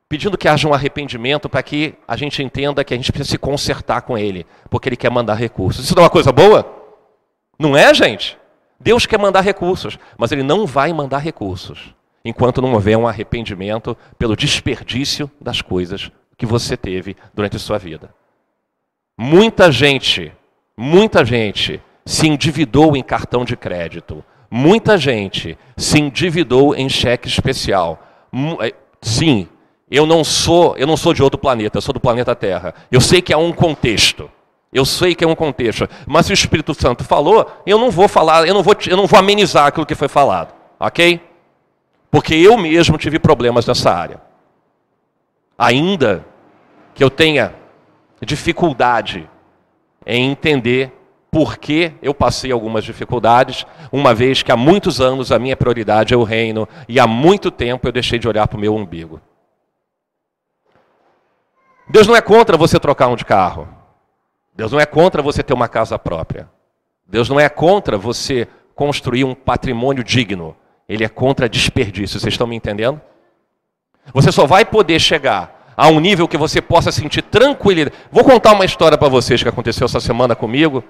pedindo 0.08 0.38
que 0.38 0.48
haja 0.48 0.66
um 0.66 0.72
arrependimento 0.72 1.46
para 1.46 1.62
que 1.62 1.94
a 2.08 2.16
gente 2.16 2.42
entenda 2.42 2.82
que 2.82 2.94
a 2.94 2.96
gente 2.96 3.12
precisa 3.12 3.32
se 3.32 3.36
consertar 3.38 4.00
com 4.00 4.16
Ele, 4.16 4.46
porque 4.70 4.88
Ele 4.88 4.96
quer 4.96 5.10
mandar 5.10 5.34
recursos. 5.34 5.84
Isso 5.84 5.94
não 5.94 6.04
é 6.04 6.04
uma 6.04 6.10
coisa 6.10 6.32
boa? 6.32 6.64
Não 7.58 7.76
é, 7.76 7.92
gente? 7.92 8.38
Deus 8.80 9.04
quer 9.04 9.18
mandar 9.18 9.42
recursos, 9.42 9.98
mas 10.16 10.32
Ele 10.32 10.42
não 10.42 10.64
vai 10.64 10.90
mandar 10.90 11.18
recursos 11.18 11.94
enquanto 12.24 12.62
não 12.62 12.72
houver 12.72 12.96
um 12.96 13.06
arrependimento 13.06 13.94
pelo 14.18 14.34
desperdício 14.34 15.30
das 15.38 15.60
coisas 15.60 16.10
que 16.38 16.46
você 16.46 16.78
teve 16.78 17.14
durante 17.34 17.56
a 17.56 17.60
sua 17.60 17.76
vida. 17.76 18.14
Muita 19.18 19.70
gente, 19.70 20.32
muita 20.74 21.26
gente 21.26 21.78
se 22.04 22.28
endividou 22.28 22.96
em 22.96 23.02
cartão 23.02 23.44
de 23.44 23.56
crédito. 23.56 24.24
Muita 24.50 24.98
gente 24.98 25.58
se 25.76 25.98
endividou 25.98 26.74
em 26.74 26.88
cheque 26.88 27.28
especial. 27.28 28.02
É, 28.60 28.74
sim, 29.00 29.48
eu 29.90 30.06
não 30.06 30.24
sou, 30.24 30.76
eu 30.76 30.86
não 30.86 30.96
sou 30.96 31.12
de 31.12 31.22
outro 31.22 31.38
planeta, 31.38 31.78
eu 31.78 31.82
sou 31.82 31.92
do 31.92 32.00
planeta 32.00 32.34
Terra. 32.34 32.74
Eu 32.90 33.00
sei 33.00 33.22
que 33.22 33.32
há 33.32 33.38
um 33.38 33.52
contexto. 33.52 34.30
Eu 34.72 34.86
sei 34.86 35.14
que 35.14 35.22
é 35.22 35.26
um 35.26 35.34
contexto, 35.34 35.86
mas 36.06 36.24
se 36.24 36.32
o 36.32 36.34
Espírito 36.34 36.72
Santo 36.72 37.04
falou, 37.04 37.46
eu 37.66 37.78
não 37.78 37.90
vou 37.90 38.08
falar, 38.08 38.48
eu 38.48 38.54
não 38.54 38.62
vou, 38.62 38.74
eu 38.86 38.96
não 38.96 39.06
vou 39.06 39.18
amenizar 39.18 39.66
aquilo 39.66 39.84
que 39.84 39.94
foi 39.94 40.08
falado, 40.08 40.54
ok? 40.80 41.20
Porque 42.10 42.34
eu 42.34 42.56
mesmo 42.56 42.96
tive 42.96 43.18
problemas 43.18 43.66
nessa 43.66 43.90
área. 43.90 44.18
Ainda 45.58 46.24
que 46.94 47.04
eu 47.04 47.10
tenha 47.10 47.54
dificuldade 48.22 49.28
em 50.06 50.30
entender 50.30 50.90
por 51.32 51.56
que 51.56 51.94
eu 52.02 52.12
passei 52.12 52.52
algumas 52.52 52.84
dificuldades, 52.84 53.64
uma 53.90 54.14
vez 54.14 54.42
que 54.42 54.52
há 54.52 54.56
muitos 54.56 55.00
anos 55.00 55.32
a 55.32 55.38
minha 55.38 55.56
prioridade 55.56 56.12
é 56.12 56.16
o 56.16 56.24
reino 56.24 56.68
e 56.86 57.00
há 57.00 57.06
muito 57.06 57.50
tempo 57.50 57.88
eu 57.88 57.92
deixei 57.92 58.18
de 58.18 58.28
olhar 58.28 58.46
para 58.46 58.58
o 58.58 58.60
meu 58.60 58.76
umbigo. 58.76 59.18
Deus 61.88 62.06
não 62.06 62.14
é 62.14 62.20
contra 62.20 62.54
você 62.54 62.78
trocar 62.78 63.08
um 63.08 63.16
de 63.16 63.24
carro. 63.24 63.66
Deus 64.54 64.70
não 64.70 64.78
é 64.78 64.84
contra 64.84 65.22
você 65.22 65.42
ter 65.42 65.54
uma 65.54 65.68
casa 65.68 65.98
própria. 65.98 66.50
Deus 67.08 67.30
não 67.30 67.40
é 67.40 67.48
contra 67.48 67.96
você 67.96 68.46
construir 68.74 69.24
um 69.24 69.34
patrimônio 69.34 70.04
digno. 70.04 70.54
Ele 70.86 71.02
é 71.02 71.08
contra 71.08 71.48
desperdício. 71.48 72.20
Vocês 72.20 72.34
estão 72.34 72.46
me 72.46 72.56
entendendo? 72.56 73.00
Você 74.12 74.30
só 74.30 74.46
vai 74.46 74.66
poder 74.66 75.00
chegar 75.00 75.72
a 75.74 75.88
um 75.88 75.98
nível 75.98 76.28
que 76.28 76.36
você 76.36 76.60
possa 76.60 76.92
sentir 76.92 77.22
tranquilidade. 77.22 77.96
Vou 78.10 78.22
contar 78.22 78.52
uma 78.52 78.66
história 78.66 78.98
para 78.98 79.08
vocês 79.08 79.42
que 79.42 79.48
aconteceu 79.48 79.86
essa 79.86 79.98
semana 79.98 80.36
comigo. 80.36 80.84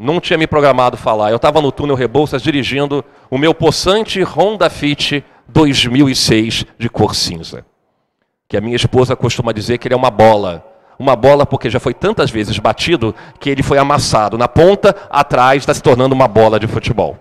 Não 0.00 0.18
tinha 0.18 0.38
me 0.38 0.46
programado 0.46 0.96
falar. 0.96 1.30
Eu 1.30 1.36
estava 1.36 1.60
no 1.60 1.70
túnel 1.70 1.94
Rebouças 1.94 2.42
dirigindo 2.42 3.04
o 3.30 3.36
meu 3.38 3.54
possante 3.54 4.22
Honda 4.22 4.70
Fit 4.70 5.22
2006 5.46 6.64
de 6.78 6.88
cor 6.88 7.14
cinza 7.14 7.64
que 8.50 8.56
a 8.56 8.60
minha 8.60 8.74
esposa 8.74 9.14
costuma 9.14 9.52
dizer 9.52 9.78
que 9.78 9.86
ele 9.86 9.94
é 9.94 9.96
uma 9.96 10.10
bola. 10.10 10.66
Uma 10.98 11.14
bola 11.14 11.46
porque 11.46 11.70
já 11.70 11.78
foi 11.78 11.94
tantas 11.94 12.32
vezes 12.32 12.58
batido 12.58 13.14
que 13.38 13.48
ele 13.48 13.62
foi 13.62 13.78
amassado. 13.78 14.36
Na 14.36 14.48
ponta, 14.48 14.94
atrás, 15.08 15.62
está 15.62 15.72
se 15.72 15.80
tornando 15.80 16.16
uma 16.16 16.26
bola 16.26 16.58
de 16.58 16.66
futebol. 16.66 17.16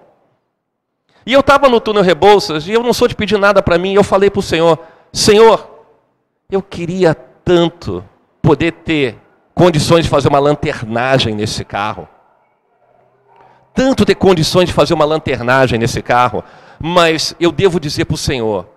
E 1.28 1.32
eu 1.32 1.42
estava 1.42 1.70
no 1.70 1.80
túnel 1.80 2.02
Rebouças 2.02 2.68
e 2.68 2.72
eu 2.72 2.82
não 2.82 2.94
sou 2.94 3.08
de 3.08 3.16
pedir 3.16 3.38
nada 3.38 3.62
para 3.62 3.78
mim. 3.78 3.94
Eu 3.94 4.04
falei 4.04 4.32
para 4.32 4.40
o 4.40 4.44
Senhor: 4.44 4.80
Senhor, 5.14 5.70
eu 6.50 6.64
queria 6.64 7.14
tanto 7.14 8.04
poder 8.42 8.72
ter 8.72 9.16
condições 9.54 10.06
de 10.06 10.10
fazer 10.10 10.30
uma 10.30 10.40
lanternagem 10.40 11.36
nesse 11.36 11.64
carro. 11.64 12.08
Tanto 13.80 14.04
ter 14.04 14.16
condições 14.16 14.68
de 14.68 14.74
fazer 14.74 14.94
uma 14.94 15.06
lanternagem 15.06 15.80
nesse 15.80 16.02
carro. 16.02 16.44
Mas 16.78 17.34
eu 17.40 17.50
devo 17.50 17.80
dizer 17.80 18.04
para 18.04 18.16
o 18.16 18.18
Senhor: 18.18 18.68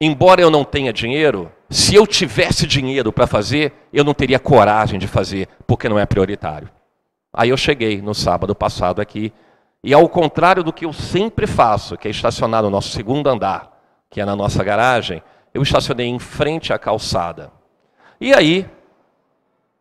embora 0.00 0.40
eu 0.40 0.52
não 0.52 0.62
tenha 0.62 0.92
dinheiro, 0.92 1.50
se 1.68 1.96
eu 1.96 2.06
tivesse 2.06 2.64
dinheiro 2.64 3.12
para 3.12 3.26
fazer, 3.26 3.72
eu 3.92 4.04
não 4.04 4.14
teria 4.14 4.38
coragem 4.38 5.00
de 5.00 5.08
fazer, 5.08 5.48
porque 5.66 5.88
não 5.88 5.98
é 5.98 6.06
prioritário. 6.06 6.70
Aí 7.32 7.48
eu 7.48 7.56
cheguei 7.56 8.00
no 8.00 8.14
sábado 8.14 8.54
passado 8.54 9.00
aqui, 9.00 9.32
e 9.82 9.92
ao 9.92 10.08
contrário 10.08 10.62
do 10.62 10.72
que 10.72 10.84
eu 10.84 10.92
sempre 10.92 11.44
faço, 11.44 11.96
que 11.96 12.06
é 12.06 12.10
estacionar 12.12 12.62
no 12.62 12.70
nosso 12.70 12.90
segundo 12.90 13.26
andar, 13.26 13.76
que 14.08 14.20
é 14.20 14.24
na 14.24 14.36
nossa 14.36 14.62
garagem, 14.62 15.20
eu 15.52 15.60
estacionei 15.60 16.06
em 16.06 16.20
frente 16.20 16.72
à 16.72 16.78
calçada. 16.78 17.50
E 18.20 18.32
aí, 18.32 18.64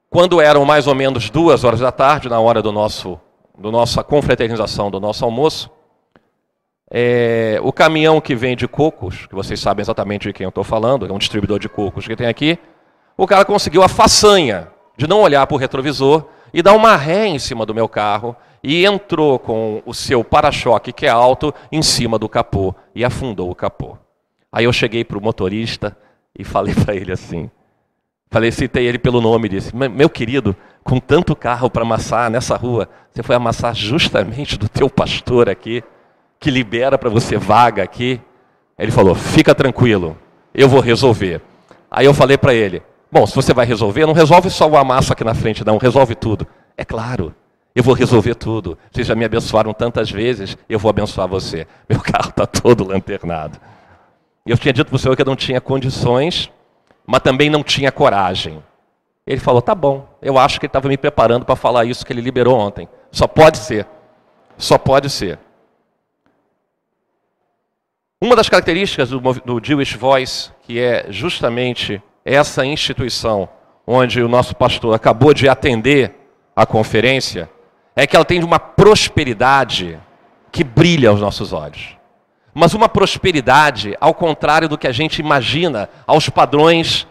quando 0.10 0.42
eram 0.42 0.66
mais 0.66 0.88
ou 0.88 0.96
menos 0.96 1.30
duas 1.30 1.64
horas 1.64 1.82
da 1.82 1.92
tarde, 1.92 2.28
na 2.28 2.40
hora 2.40 2.64
do 2.64 2.72
nosso, 2.72 3.20
do 3.58 3.72
nossa 3.72 4.04
confraternização, 4.04 4.90
do 4.90 5.00
nosso 5.00 5.24
almoço, 5.24 5.70
é, 6.90 7.60
o 7.64 7.72
caminhão 7.72 8.22
que 8.22 8.36
vende 8.36 8.68
cocos, 8.68 9.26
que 9.26 9.34
vocês 9.34 9.60
sabem 9.60 9.82
exatamente 9.82 10.28
de 10.28 10.34
quem 10.34 10.44
eu 10.44 10.50
estou 10.50 10.64
falando, 10.64 11.08
é 11.08 11.12
um 11.12 11.18
distribuidor 11.18 11.60
de 11.60 11.68
cocos 11.68 12.08
que 12.08 12.16
tem 12.16 12.28
aqui, 12.28 12.60
o 13.18 13.26
cara 13.26 13.46
conseguiu 13.46 13.84
a 13.84 13.88
façanha 13.88 14.68
de 14.98 15.08
não 15.08 15.22
olhar 15.22 15.46
para 15.48 15.56
o 15.56 15.58
retrovisor 15.58 16.26
e 16.54 16.62
dar 16.62 16.74
uma 16.74 16.96
ré 16.96 17.26
em 17.28 17.40
cima 17.40 17.66
do 17.66 17.74
meu 17.74 17.90
carro 17.90 18.36
e 18.64 18.86
entrou 18.86 19.38
com 19.40 19.82
o 19.86 19.94
seu 19.94 20.24
para-choque, 20.24 20.94
que 20.94 21.06
é 21.06 21.10
alto, 21.10 21.54
em 21.72 21.82
cima 21.82 22.18
do 22.18 22.30
capô 22.30 22.74
e 22.96 23.04
afundou 23.04 23.50
o 23.50 23.56
capô. 23.56 23.98
Aí 24.52 24.66
eu 24.66 24.74
cheguei 24.74 25.04
para 25.04 25.18
o 25.18 25.22
motorista 25.22 25.98
e 26.38 26.44
falei 26.44 26.74
para 26.86 26.96
ele 26.96 27.12
assim, 27.12 27.50
falei, 28.30 28.52
citei 28.52 28.86
ele 28.86 29.00
pelo 29.00 29.20
nome 29.20 29.48
e 29.48 29.50
disse, 29.50 29.76
meu 29.76 30.10
querido, 30.10 30.56
com 30.84 31.00
tanto 31.00 31.36
carro 31.36 31.70
para 31.70 31.84
amassar 31.84 32.30
nessa 32.30 32.56
rua, 32.56 32.90
você 33.12 33.24
foi 33.24 33.36
amassar 33.36 33.74
justamente 33.74 34.58
do 34.58 34.68
teu 34.68 34.90
pastor 34.90 35.50
aqui 35.50 35.84
que 36.40 36.52
libera 36.52 36.98
para 36.98 37.10
você 37.10 37.38
vaga 37.38 37.82
aqui. 37.82 38.20
Ele 38.78 38.92
falou: 38.92 39.16
fica 39.16 39.56
tranquilo, 39.56 40.18
eu 40.54 40.68
vou 40.68 40.82
resolver. 40.82 41.42
Aí 41.90 42.06
eu 42.06 42.14
falei 42.14 42.38
para 42.38 42.54
ele: 42.54 42.84
bom, 43.12 43.26
se 43.26 43.34
você 43.36 43.54
vai 43.54 43.66
resolver, 43.66 44.06
não 44.06 44.14
resolve 44.14 44.50
só 44.50 44.68
o 44.68 44.76
amasso 44.76 45.14
aqui 45.14 45.24
na 45.24 45.34
frente, 45.34 45.66
não, 45.66 45.78
resolve 45.78 46.16
tudo. 46.16 46.46
É 46.76 46.84
claro, 46.84 47.34
eu 47.74 47.82
vou 47.82 47.94
resolver 47.94 48.36
tudo. 48.36 48.78
Vocês 48.92 49.08
já 49.08 49.16
me 49.16 49.24
abençoaram 49.24 49.74
tantas 49.74 50.12
vezes, 50.12 50.58
eu 50.68 50.78
vou 50.78 50.90
abençoar 50.90 51.28
você. 51.28 51.66
Meu 51.88 52.02
carro 52.02 52.30
está 52.30 52.46
todo 52.46 52.84
lanternado. 52.84 53.58
Eu 54.46 54.58
tinha 54.58 54.74
dito 54.74 54.88
para 54.88 54.96
o 54.98 55.00
senhor 55.00 55.16
que 55.16 55.22
eu 55.22 55.26
não 55.26 55.38
tinha 55.38 55.62
condições, 55.62 56.52
mas 57.08 57.22
também 57.22 57.50
não 57.50 57.64
tinha 57.64 57.92
coragem. 57.92 58.62
Ele 59.26 59.40
falou: 59.40 59.62
tá 59.62 59.74
bom, 59.74 60.08
eu 60.22 60.38
acho 60.38 60.60
que 60.60 60.66
ele 60.66 60.70
estava 60.70 60.88
me 60.88 60.98
preparando 60.98 61.46
para 61.46 61.56
falar 61.56 61.86
isso 61.86 62.06
que 62.06 62.12
ele 62.12 62.22
liberou 62.22 62.58
ontem. 62.58 62.88
Só 63.12 63.28
pode 63.28 63.58
ser. 63.58 63.88
Só 64.58 64.78
pode 64.78 65.10
ser. 65.10 65.40
Uma 68.22 68.36
das 68.36 68.48
características 68.48 69.10
do, 69.10 69.20
do 69.20 69.62
Jewish 69.62 69.98
Voice, 69.98 70.52
que 70.62 70.80
é 70.80 71.08
justamente 71.10 72.02
essa 72.24 72.66
instituição 72.66 73.50
onde 73.86 74.22
o 74.22 74.30
nosso 74.30 74.56
pastor 74.56 74.96
acabou 74.96 75.34
de 75.34 75.50
atender 75.50 76.16
a 76.56 76.66
conferência, 76.66 77.50
é 77.96 78.08
que 78.08 78.16
ela 78.16 78.24
tem 78.24 78.44
uma 78.44 78.60
prosperidade 78.60 80.00
que 80.52 80.64
brilha 80.64 81.10
aos 81.10 81.20
nossos 81.20 81.52
olhos. 81.52 81.98
Mas 82.54 82.74
uma 82.74 82.88
prosperidade 82.88 83.98
ao 84.00 84.14
contrário 84.14 84.70
do 84.70 84.78
que 84.78 84.88
a 84.88 84.92
gente 84.92 85.20
imagina, 85.20 85.90
aos 86.06 86.30
padrões 86.30 87.08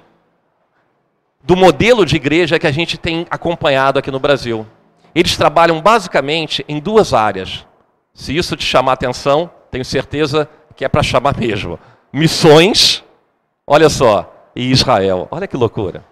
do 1.43 1.57
modelo 1.57 2.07
de 2.07 2.17
igreja 2.17 2.59
que 2.59 2.67
a 2.67 2.73
gente 2.73 2.97
tem 2.97 3.27
acompanhado 3.31 3.99
aqui 3.99 4.11
no 4.11 4.21
Brasil. 4.21 4.67
Eles 5.15 5.37
trabalham 5.37 5.81
basicamente 5.81 6.65
em 6.69 6.79
duas 6.79 7.13
áreas. 7.13 7.67
Se 8.15 8.37
isso 8.37 8.57
te 8.57 8.65
chamar 8.65 8.93
atenção, 8.93 9.51
tenho 9.71 9.85
certeza 9.85 10.49
que 10.77 10.85
é 10.85 10.89
para 10.89 11.03
chamar 11.03 11.37
mesmo. 11.37 11.79
Missões, 12.13 13.03
olha 13.67 13.89
só, 13.89 14.33
e 14.55 14.71
Israel. 14.71 15.29
Olha 15.31 15.47
que 15.47 15.57
loucura. 15.57 16.05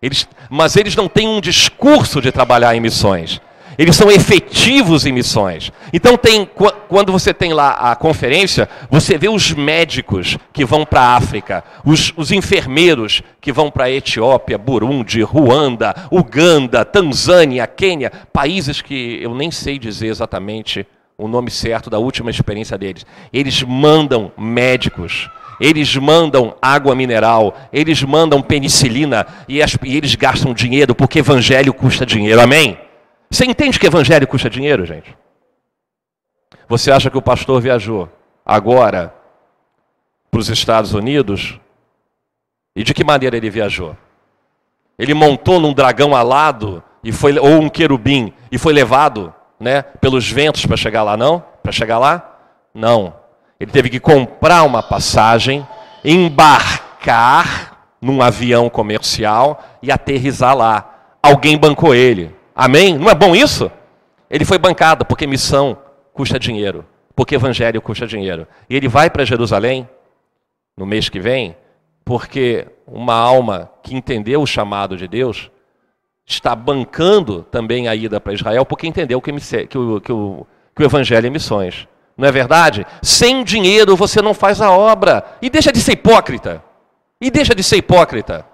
Eles, 0.00 0.28
mas 0.50 0.76
eles 0.76 0.94
não 0.94 1.08
têm 1.08 1.28
um 1.28 1.40
discurso 1.40 2.20
de 2.20 2.30
trabalhar 2.30 2.74
em 2.74 2.80
missões. 2.80 3.40
Eles 3.78 3.96
são 3.96 4.10
efetivos 4.10 5.06
em 5.06 5.12
missões. 5.12 5.70
Então 5.92 6.16
tem, 6.16 6.48
quando 6.88 7.12
você 7.12 7.32
tem 7.34 7.52
lá 7.52 7.72
a 7.72 7.94
conferência, 7.94 8.68
você 8.90 9.18
vê 9.18 9.28
os 9.28 9.52
médicos 9.52 10.38
que 10.52 10.64
vão 10.64 10.84
para 10.84 11.00
a 11.00 11.16
África, 11.16 11.62
os, 11.84 12.12
os 12.16 12.32
enfermeiros 12.32 13.22
que 13.40 13.52
vão 13.52 13.70
para 13.70 13.84
a 13.84 13.90
Etiópia, 13.90 14.58
Burundi, 14.58 15.22
Ruanda, 15.22 15.94
Uganda, 16.10 16.84
Tanzânia, 16.84 17.66
Quênia, 17.66 18.10
países 18.32 18.80
que 18.80 19.18
eu 19.22 19.34
nem 19.34 19.50
sei 19.50 19.78
dizer 19.78 20.08
exatamente 20.08 20.86
o 21.18 21.28
nome 21.28 21.50
certo 21.50 21.88
da 21.88 21.98
última 21.98 22.30
experiência 22.30 22.76
deles. 22.76 23.06
Eles 23.32 23.62
mandam 23.62 24.32
médicos, 24.36 25.30
eles 25.60 25.94
mandam 25.96 26.54
água 26.60 26.94
mineral, 26.94 27.56
eles 27.72 28.02
mandam 28.02 28.42
penicilina 28.42 29.26
e, 29.48 29.62
as, 29.62 29.76
e, 29.82 29.96
eles 29.96 30.14
gastam 30.14 30.52
dinheiro 30.52 30.94
porque 30.94 31.20
evangelho 31.20 31.72
custa 31.72 32.04
dinheiro. 32.04 32.40
Amém? 32.40 32.85
Você 33.30 33.44
entende 33.44 33.78
que 33.78 33.86
evangelho 33.86 34.26
custa 34.26 34.48
dinheiro, 34.48 34.86
gente? 34.86 35.16
Você 36.68 36.90
acha 36.90 37.10
que 37.10 37.18
o 37.18 37.22
pastor 37.22 37.60
viajou 37.60 38.08
agora 38.44 39.14
para 40.30 40.40
os 40.40 40.48
Estados 40.48 40.94
Unidos? 40.94 41.58
E 42.74 42.82
de 42.82 42.92
que 42.92 43.04
maneira 43.04 43.36
ele 43.36 43.50
viajou? 43.50 43.96
Ele 44.98 45.14
montou 45.14 45.60
num 45.60 45.72
dragão 45.72 46.14
alado 46.14 46.82
e 47.02 47.12
foi 47.12 47.38
ou 47.38 47.60
um 47.60 47.68
querubim 47.68 48.32
e 48.50 48.58
foi 48.58 48.72
levado 48.72 49.32
né, 49.58 49.82
pelos 49.82 50.30
ventos 50.30 50.66
para 50.66 50.76
chegar 50.76 51.02
lá, 51.02 51.16
não? 51.16 51.42
Para 51.62 51.72
chegar 51.72 51.98
lá? 51.98 52.38
Não. 52.74 53.14
Ele 53.58 53.70
teve 53.70 53.88
que 53.88 53.98
comprar 53.98 54.62
uma 54.64 54.82
passagem, 54.82 55.66
embarcar 56.04 57.78
num 58.00 58.20
avião 58.20 58.68
comercial 58.68 59.62
e 59.82 59.90
aterrizar 59.90 60.54
lá. 60.54 61.16
Alguém 61.22 61.56
bancou 61.56 61.94
ele. 61.94 62.35
Amém? 62.56 62.96
Não 62.96 63.10
é 63.10 63.14
bom 63.14 63.36
isso? 63.36 63.70
Ele 64.30 64.46
foi 64.46 64.56
bancado 64.56 65.04
porque 65.04 65.26
missão 65.26 65.76
custa 66.14 66.38
dinheiro, 66.38 66.86
porque 67.14 67.34
evangelho 67.34 67.82
custa 67.82 68.06
dinheiro. 68.06 68.48
E 68.70 68.74
ele 68.74 68.88
vai 68.88 69.10
para 69.10 69.26
Jerusalém 69.26 69.86
no 70.74 70.86
mês 70.86 71.10
que 71.10 71.20
vem, 71.20 71.54
porque 72.02 72.66
uma 72.86 73.14
alma 73.14 73.70
que 73.82 73.94
entendeu 73.94 74.40
o 74.40 74.46
chamado 74.46 74.96
de 74.96 75.06
Deus 75.06 75.50
está 76.24 76.56
bancando 76.56 77.42
também 77.50 77.88
a 77.88 77.94
ida 77.94 78.18
para 78.18 78.32
Israel, 78.32 78.64
porque 78.64 78.86
entendeu 78.86 79.20
que, 79.20 79.30
que, 79.66 79.78
o, 79.78 80.00
que, 80.00 80.12
o, 80.12 80.46
que 80.74 80.82
o 80.82 80.84
evangelho 80.84 81.26
é 81.26 81.30
missões. 81.30 81.86
Não 82.16 82.26
é 82.26 82.32
verdade? 82.32 82.86
Sem 83.02 83.44
dinheiro 83.44 83.94
você 83.94 84.22
não 84.22 84.32
faz 84.32 84.62
a 84.62 84.70
obra. 84.70 85.22
E 85.42 85.50
deixa 85.50 85.70
de 85.70 85.80
ser 85.80 85.92
hipócrita. 85.92 86.64
E 87.20 87.30
deixa 87.30 87.54
de 87.54 87.62
ser 87.62 87.76
hipócrita. 87.76 88.46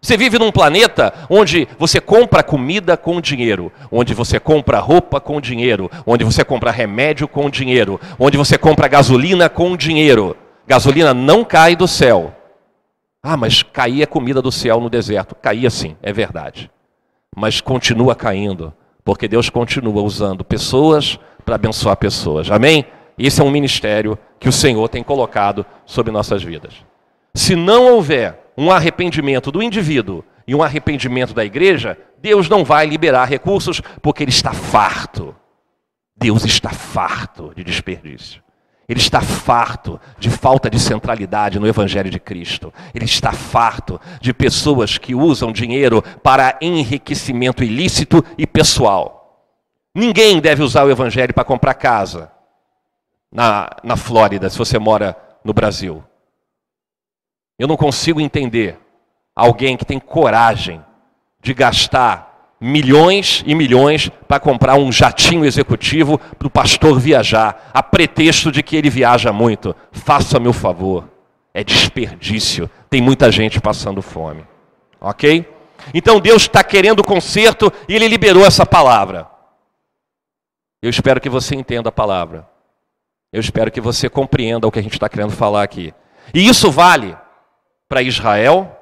Você 0.00 0.16
vive 0.16 0.38
num 0.38 0.52
planeta 0.52 1.12
onde 1.28 1.66
você 1.78 2.00
compra 2.00 2.42
comida 2.42 2.96
com 2.96 3.20
dinheiro, 3.20 3.72
onde 3.90 4.14
você 4.14 4.38
compra 4.38 4.78
roupa 4.78 5.20
com 5.20 5.40
dinheiro, 5.40 5.90
onde 6.06 6.24
você 6.24 6.44
compra 6.44 6.70
remédio 6.70 7.26
com 7.26 7.50
dinheiro, 7.50 8.00
onde 8.18 8.36
você 8.36 8.56
compra 8.56 8.88
gasolina 8.88 9.48
com 9.48 9.76
dinheiro. 9.76 10.36
Gasolina 10.66 11.12
não 11.12 11.44
cai 11.44 11.74
do 11.74 11.88
céu. 11.88 12.34
Ah, 13.22 13.36
mas 13.36 13.62
caía 13.62 14.06
comida 14.06 14.40
do 14.40 14.52
céu 14.52 14.80
no 14.80 14.88
deserto. 14.88 15.34
Caía 15.34 15.70
sim, 15.70 15.96
é 16.02 16.12
verdade. 16.12 16.70
Mas 17.34 17.60
continua 17.60 18.14
caindo, 18.14 18.72
porque 19.04 19.26
Deus 19.26 19.50
continua 19.50 20.02
usando 20.02 20.44
pessoas 20.44 21.18
para 21.44 21.56
abençoar 21.56 21.96
pessoas. 21.96 22.50
Amém? 22.50 22.84
Esse 23.18 23.40
é 23.40 23.44
um 23.44 23.50
ministério 23.50 24.18
que 24.38 24.48
o 24.48 24.52
Senhor 24.52 24.88
tem 24.88 25.02
colocado 25.02 25.66
sobre 25.84 26.12
nossas 26.12 26.42
vidas. 26.42 26.74
Se 27.34 27.56
não 27.56 27.92
houver 27.92 28.45
um 28.56 28.70
arrependimento 28.70 29.52
do 29.52 29.62
indivíduo 29.62 30.24
e 30.46 30.54
um 30.54 30.62
arrependimento 30.62 31.34
da 31.34 31.44
igreja, 31.44 31.98
Deus 32.18 32.48
não 32.48 32.64
vai 32.64 32.86
liberar 32.86 33.26
recursos 33.26 33.80
porque 34.00 34.22
Ele 34.22 34.30
está 34.30 34.52
farto. 34.52 35.34
Deus 36.16 36.44
está 36.44 36.70
farto 36.70 37.52
de 37.54 37.62
desperdício. 37.62 38.42
Ele 38.88 39.00
está 39.00 39.20
farto 39.20 40.00
de 40.18 40.30
falta 40.30 40.70
de 40.70 40.78
centralidade 40.78 41.58
no 41.58 41.66
Evangelho 41.66 42.08
de 42.08 42.20
Cristo. 42.20 42.72
Ele 42.94 43.04
está 43.04 43.32
farto 43.32 44.00
de 44.20 44.32
pessoas 44.32 44.96
que 44.96 45.14
usam 45.14 45.50
dinheiro 45.50 46.02
para 46.22 46.56
enriquecimento 46.60 47.64
ilícito 47.64 48.24
e 48.38 48.46
pessoal. 48.46 49.52
Ninguém 49.94 50.40
deve 50.40 50.62
usar 50.62 50.84
o 50.84 50.90
Evangelho 50.90 51.34
para 51.34 51.44
comprar 51.44 51.74
casa 51.74 52.30
na, 53.32 53.68
na 53.82 53.96
Flórida, 53.96 54.48
se 54.48 54.56
você 54.56 54.78
mora 54.78 55.16
no 55.44 55.52
Brasil. 55.52 56.04
Eu 57.58 57.66
não 57.66 57.76
consigo 57.76 58.20
entender 58.20 58.78
alguém 59.34 59.76
que 59.76 59.84
tem 59.84 59.98
coragem 59.98 60.82
de 61.40 61.54
gastar 61.54 62.54
milhões 62.60 63.42
e 63.46 63.54
milhões 63.54 64.08
para 64.26 64.40
comprar 64.40 64.76
um 64.76 64.90
jatinho 64.90 65.44
executivo 65.44 66.18
para 66.18 66.48
o 66.48 66.50
pastor 66.50 66.98
viajar, 66.98 67.70
a 67.72 67.82
pretexto 67.82 68.50
de 68.50 68.62
que 68.62 68.76
ele 68.76 68.90
viaja 68.90 69.32
muito. 69.32 69.74
Faça-me 69.92 70.48
o 70.48 70.52
favor. 70.52 71.08
É 71.52 71.62
desperdício. 71.62 72.70
Tem 72.90 73.00
muita 73.00 73.30
gente 73.30 73.60
passando 73.60 74.02
fome. 74.02 74.44
Ok? 75.00 75.46
Então 75.94 76.20
Deus 76.20 76.42
está 76.42 76.62
querendo 76.64 77.04
conserto 77.04 77.72
e 77.88 77.94
Ele 77.94 78.08
liberou 78.08 78.44
essa 78.44 78.66
palavra. 78.66 79.28
Eu 80.82 80.90
espero 80.90 81.20
que 81.20 81.28
você 81.28 81.54
entenda 81.54 81.88
a 81.88 81.92
palavra. 81.92 82.48
Eu 83.32 83.40
espero 83.40 83.70
que 83.70 83.80
você 83.80 84.08
compreenda 84.08 84.66
o 84.66 84.70
que 84.70 84.78
a 84.78 84.82
gente 84.82 84.92
está 84.92 85.08
querendo 85.08 85.32
falar 85.32 85.62
aqui. 85.62 85.92
E 86.32 86.46
isso 86.46 86.70
vale 86.70 87.16
para 87.88 88.02
Israel 88.02 88.76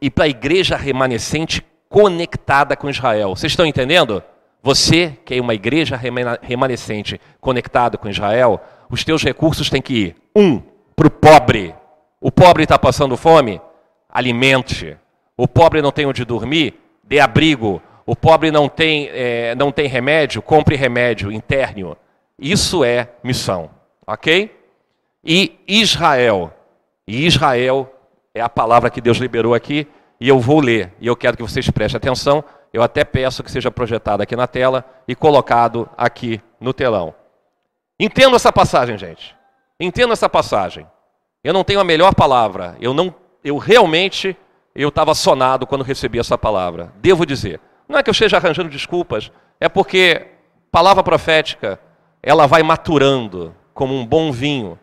e 0.00 0.10
para 0.10 0.24
a 0.24 0.28
igreja 0.28 0.76
remanescente 0.76 1.64
conectada 1.88 2.76
com 2.76 2.90
Israel. 2.90 3.30
Vocês 3.30 3.52
estão 3.52 3.66
entendendo? 3.66 4.22
Você, 4.62 5.16
que 5.24 5.34
é 5.34 5.40
uma 5.40 5.54
igreja 5.54 5.98
remanescente 6.42 7.20
conectada 7.40 7.96
com 7.96 8.08
Israel, 8.08 8.60
os 8.90 9.04
teus 9.04 9.22
recursos 9.22 9.70
têm 9.70 9.80
que 9.80 9.94
ir, 9.94 10.16
um, 10.34 10.60
para 10.94 11.06
o 11.06 11.10
pobre. 11.10 11.74
O 12.20 12.32
pobre 12.32 12.64
está 12.64 12.78
passando 12.78 13.16
fome? 13.16 13.60
Alimente. 14.08 14.96
O 15.36 15.46
pobre 15.46 15.82
não 15.82 15.92
tem 15.92 16.06
onde 16.06 16.24
dormir? 16.24 16.74
Dê 17.04 17.20
abrigo. 17.20 17.80
O 18.04 18.16
pobre 18.16 18.50
não 18.50 18.68
tem, 18.68 19.08
é, 19.12 19.54
não 19.54 19.70
tem 19.70 19.86
remédio? 19.86 20.42
Compre 20.42 20.74
remédio 20.76 21.30
interno. 21.30 21.96
Isso 22.38 22.84
é 22.84 23.10
missão, 23.22 23.70
ok? 24.06 24.54
E 25.24 25.58
Israel 25.66 26.52
e 27.06 27.26
Israel 27.26 27.92
é 28.36 28.42
a 28.42 28.50
palavra 28.50 28.90
que 28.90 29.00
Deus 29.00 29.16
liberou 29.16 29.54
aqui, 29.54 29.88
e 30.20 30.28
eu 30.28 30.38
vou 30.38 30.60
ler, 30.60 30.92
e 31.00 31.06
eu 31.06 31.16
quero 31.16 31.38
que 31.38 31.42
vocês 31.42 31.70
prestem 31.70 31.96
atenção. 31.96 32.44
Eu 32.70 32.82
até 32.82 33.02
peço 33.02 33.42
que 33.42 33.50
seja 33.50 33.70
projetado 33.70 34.22
aqui 34.22 34.36
na 34.36 34.46
tela 34.46 34.84
e 35.08 35.14
colocado 35.14 35.88
aqui 35.96 36.38
no 36.60 36.74
telão. 36.74 37.14
Entendo 37.98 38.36
essa 38.36 38.52
passagem, 38.52 38.98
gente. 38.98 39.34
Entendo 39.80 40.12
essa 40.12 40.28
passagem. 40.28 40.86
Eu 41.42 41.54
não 41.54 41.64
tenho 41.64 41.80
a 41.80 41.84
melhor 41.84 42.14
palavra. 42.14 42.76
Eu 42.78 42.92
não, 42.92 43.14
eu 43.42 43.56
realmente, 43.56 44.36
eu 44.74 44.90
estava 44.90 45.14
sonado 45.14 45.66
quando 45.66 45.82
recebi 45.82 46.18
essa 46.18 46.36
palavra. 46.36 46.92
Devo 46.96 47.24
dizer. 47.24 47.58
Não 47.88 47.98
é 47.98 48.02
que 48.02 48.10
eu 48.10 48.12
esteja 48.12 48.36
arranjando 48.36 48.68
desculpas. 48.68 49.32
É 49.58 49.68
porque 49.68 50.26
palavra 50.70 51.02
profética, 51.02 51.80
ela 52.22 52.46
vai 52.46 52.62
maturando 52.62 53.54
como 53.72 53.94
um 53.94 54.04
bom 54.04 54.30
vinho 54.30 54.78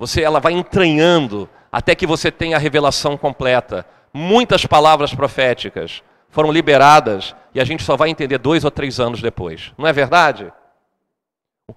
você, 0.00 0.22
ela 0.22 0.40
vai 0.40 0.54
entranhando 0.54 1.46
até 1.70 1.94
que 1.94 2.06
você 2.06 2.30
tenha 2.30 2.56
a 2.56 2.60
revelação 2.60 3.16
completa. 3.16 3.86
Muitas 4.12 4.66
palavras 4.66 5.14
proféticas 5.14 6.02
foram 6.28 6.50
liberadas 6.50 7.34
e 7.54 7.60
a 7.60 7.64
gente 7.64 7.82
só 7.82 7.96
vai 7.96 8.08
entender 8.08 8.38
dois 8.38 8.64
ou 8.64 8.70
três 8.70 8.98
anos 8.98 9.20
depois. 9.20 9.72
Não 9.76 9.86
é 9.86 9.92
verdade? 9.92 10.52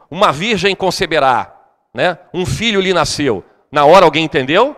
Uma 0.10 0.32
virgem 0.32 0.76
conceberá, 0.76 1.56
né? 1.94 2.18
Um 2.34 2.46
filho 2.46 2.82
lhe 2.82 2.94
nasceu. 2.94 3.44
Na 3.72 3.86
hora 3.86 4.06
alguém 4.06 4.24
entendeu? 4.24 4.76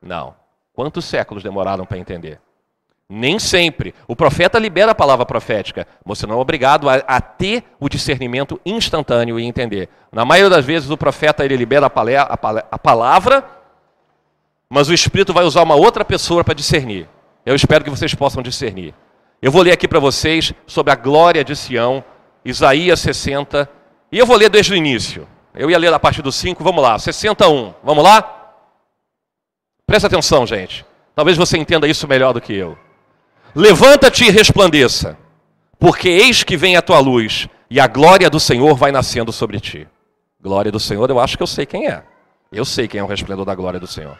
Não. 0.00 0.34
Quantos 0.72 1.04
séculos 1.04 1.42
demoraram 1.42 1.84
para 1.84 1.98
entender? 1.98 2.40
Nem 3.08 3.38
sempre. 3.38 3.94
O 4.08 4.16
profeta 4.16 4.58
libera 4.58 4.92
a 4.92 4.94
palavra 4.94 5.26
profética. 5.26 5.86
Você 6.04 6.26
não 6.26 6.36
é 6.36 6.38
obrigado 6.38 6.88
a, 6.88 6.94
a, 6.94 7.20
ter 7.20 7.62
o 7.78 7.88
discernimento 7.88 8.58
instantâneo 8.64 9.38
e 9.38 9.44
entender. 9.44 9.88
Na 10.10 10.24
maioria 10.24 10.48
das 10.48 10.64
vezes, 10.64 10.88
o 10.88 10.96
profeta 10.96 11.44
ele 11.44 11.56
libera 11.56 11.86
a, 11.86 11.90
a, 11.90 12.64
a 12.70 12.78
palavra, 12.78 13.44
mas 14.72 14.88
o 14.88 14.94
Espírito 14.94 15.34
vai 15.34 15.44
usar 15.44 15.62
uma 15.62 15.74
outra 15.74 16.02
pessoa 16.02 16.42
para 16.42 16.54
discernir. 16.54 17.06
Eu 17.44 17.54
espero 17.54 17.84
que 17.84 17.90
vocês 17.90 18.14
possam 18.14 18.42
discernir. 18.42 18.94
Eu 19.42 19.52
vou 19.52 19.60
ler 19.60 19.72
aqui 19.72 19.86
para 19.86 20.00
vocês 20.00 20.54
sobre 20.66 20.90
a 20.90 20.96
glória 20.96 21.44
de 21.44 21.54
Sião, 21.54 22.02
Isaías 22.42 22.98
60, 23.00 23.68
e 24.10 24.18
eu 24.18 24.24
vou 24.24 24.34
ler 24.34 24.48
desde 24.48 24.72
o 24.72 24.74
início. 24.74 25.28
Eu 25.54 25.70
ia 25.70 25.76
ler 25.76 25.92
a 25.92 25.98
partir 25.98 26.22
do 26.22 26.32
5, 26.32 26.64
vamos 26.64 26.82
lá, 26.82 26.98
61. 26.98 27.74
Vamos 27.84 28.02
lá? 28.02 28.54
Presta 29.86 30.06
atenção, 30.06 30.46
gente. 30.46 30.86
Talvez 31.14 31.36
você 31.36 31.58
entenda 31.58 31.86
isso 31.86 32.08
melhor 32.08 32.32
do 32.32 32.40
que 32.40 32.54
eu. 32.54 32.78
Levanta-te 33.54 34.24
e 34.24 34.30
resplandeça, 34.30 35.18
porque 35.78 36.08
eis 36.08 36.42
que 36.42 36.56
vem 36.56 36.78
a 36.78 36.82
tua 36.82 36.98
luz, 36.98 37.46
e 37.68 37.78
a 37.78 37.86
glória 37.86 38.30
do 38.30 38.40
Senhor 38.40 38.74
vai 38.74 38.90
nascendo 38.90 39.32
sobre 39.32 39.60
ti. 39.60 39.86
Glória 40.40 40.72
do 40.72 40.80
Senhor, 40.80 41.10
eu 41.10 41.20
acho 41.20 41.36
que 41.36 41.42
eu 41.42 41.46
sei 41.46 41.66
quem 41.66 41.88
é. 41.88 42.02
Eu 42.50 42.64
sei 42.64 42.88
quem 42.88 43.00
é 43.00 43.04
o 43.04 43.06
resplendor 43.06 43.44
da 43.44 43.54
glória 43.54 43.78
do 43.78 43.86
Senhor. 43.86 44.18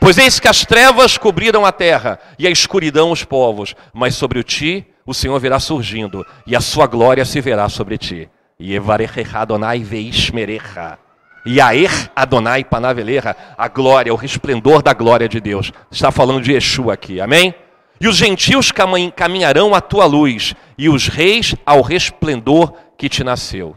Pois 0.00 0.18
eis 0.18 0.40
que 0.40 0.48
as 0.48 0.64
trevas 0.64 1.18
cobriram 1.18 1.64
a 1.64 1.72
terra 1.72 2.18
e 2.38 2.46
a 2.46 2.50
escuridão 2.50 3.10
os 3.10 3.24
povos, 3.24 3.74
mas 3.92 4.14
sobre 4.14 4.42
ti 4.42 4.86
o 5.04 5.12
Senhor 5.12 5.38
virá 5.38 5.58
surgindo, 5.58 6.24
e 6.46 6.54
a 6.54 6.60
sua 6.60 6.86
glória 6.86 7.24
se 7.24 7.40
verá 7.40 7.68
sobre 7.68 7.98
ti. 7.98 8.30
E 8.58 8.74
evarechecha 8.74 9.40
Adonai 9.40 9.80
veishmerecha. 9.80 10.98
Aer 11.44 12.10
Adonai 12.14 12.62
panavelecha, 12.62 13.34
a 13.58 13.66
glória, 13.66 14.12
o 14.12 14.16
resplendor 14.16 14.80
da 14.80 14.92
glória 14.92 15.28
de 15.28 15.40
Deus. 15.40 15.72
Está 15.90 16.12
falando 16.12 16.40
de 16.40 16.52
Yeshua 16.52 16.94
aqui, 16.94 17.20
amém? 17.20 17.52
E 18.00 18.06
os 18.06 18.16
gentios 18.16 18.72
caminharão 19.14 19.74
à 19.74 19.80
tua 19.80 20.06
luz, 20.06 20.54
e 20.78 20.88
os 20.88 21.08
reis 21.08 21.54
ao 21.66 21.82
resplendor 21.82 22.72
que 22.96 23.08
te 23.08 23.24
nasceu. 23.24 23.76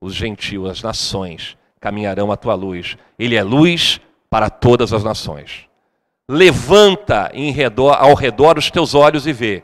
Os 0.00 0.14
gentios, 0.14 0.68
as 0.68 0.82
nações, 0.82 1.56
caminharão 1.80 2.32
à 2.32 2.36
tua 2.36 2.54
luz. 2.54 2.96
Ele 3.18 3.36
é 3.36 3.42
luz 3.42 4.00
para 4.30 4.50
todas 4.50 4.92
as 4.92 5.02
nações. 5.02 5.66
Levanta 6.28 7.30
em 7.32 7.50
redor, 7.50 7.92
ao 7.92 8.14
redor 8.14 8.58
os 8.58 8.70
teus 8.70 8.94
olhos 8.94 9.26
e 9.26 9.32
vê. 9.32 9.62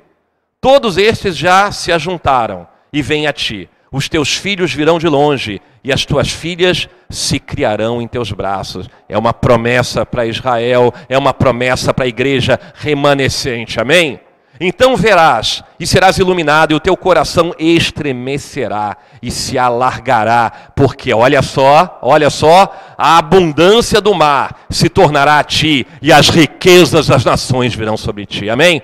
Todos 0.61 0.96
estes 0.96 1.37
já 1.37 1.70
se 1.70 1.92
ajuntaram 1.92 2.66
e 2.92 3.03
vêm 3.03 3.27
a 3.27 3.33
ti. 3.33 3.68
Os 3.92 4.09
teus 4.09 4.35
filhos 4.35 4.72
virão 4.72 4.98
de 4.98 5.07
longe 5.07 5.61
e 5.85 5.92
as 5.92 6.05
tuas 6.05 6.31
filhas 6.31 6.88
se 7.11 7.38
criarão 7.38 8.00
em 8.00 8.09
teus 8.09 8.33
braços. 8.33 8.88
É 9.09 9.16
uma 9.16 9.33
promessa 9.33 10.07
para 10.07 10.27
Israel, 10.27 10.92
é 11.09 11.16
uma 11.16 11.35
promessa 11.35 11.92
para 11.92 12.07
a 12.07 12.09
igreja 12.09 12.59
remanescente. 12.74 13.79
Amém? 13.79 14.18
Então 14.61 14.97
verás 14.97 15.64
e 15.81 15.87
serás 15.87 16.19
iluminado, 16.19 16.73
e 16.73 16.75
o 16.75 16.81
teu 16.81 16.97
coração 16.97 17.55
estremecerá 17.59 18.97
e 19.21 19.31
se 19.31 19.59
alargará, 19.59 20.51
porque 20.77 21.12
olha 21.12 21.43
só, 21.43 21.99
olha 22.01 22.31
só, 22.31 22.73
a 22.97 23.19
abundância 23.19 24.01
do 24.01 24.14
mar 24.14 24.67
se 24.71 24.88
tornará 24.88 25.38
a 25.38 25.45
ti, 25.45 25.87
e 26.01 26.12
as 26.12 26.29
riquezas 26.29 27.09
das 27.09 27.25
nações 27.25 27.75
virão 27.75 27.97
sobre 27.97 28.27
ti. 28.27 28.49
Amém? 28.49 28.81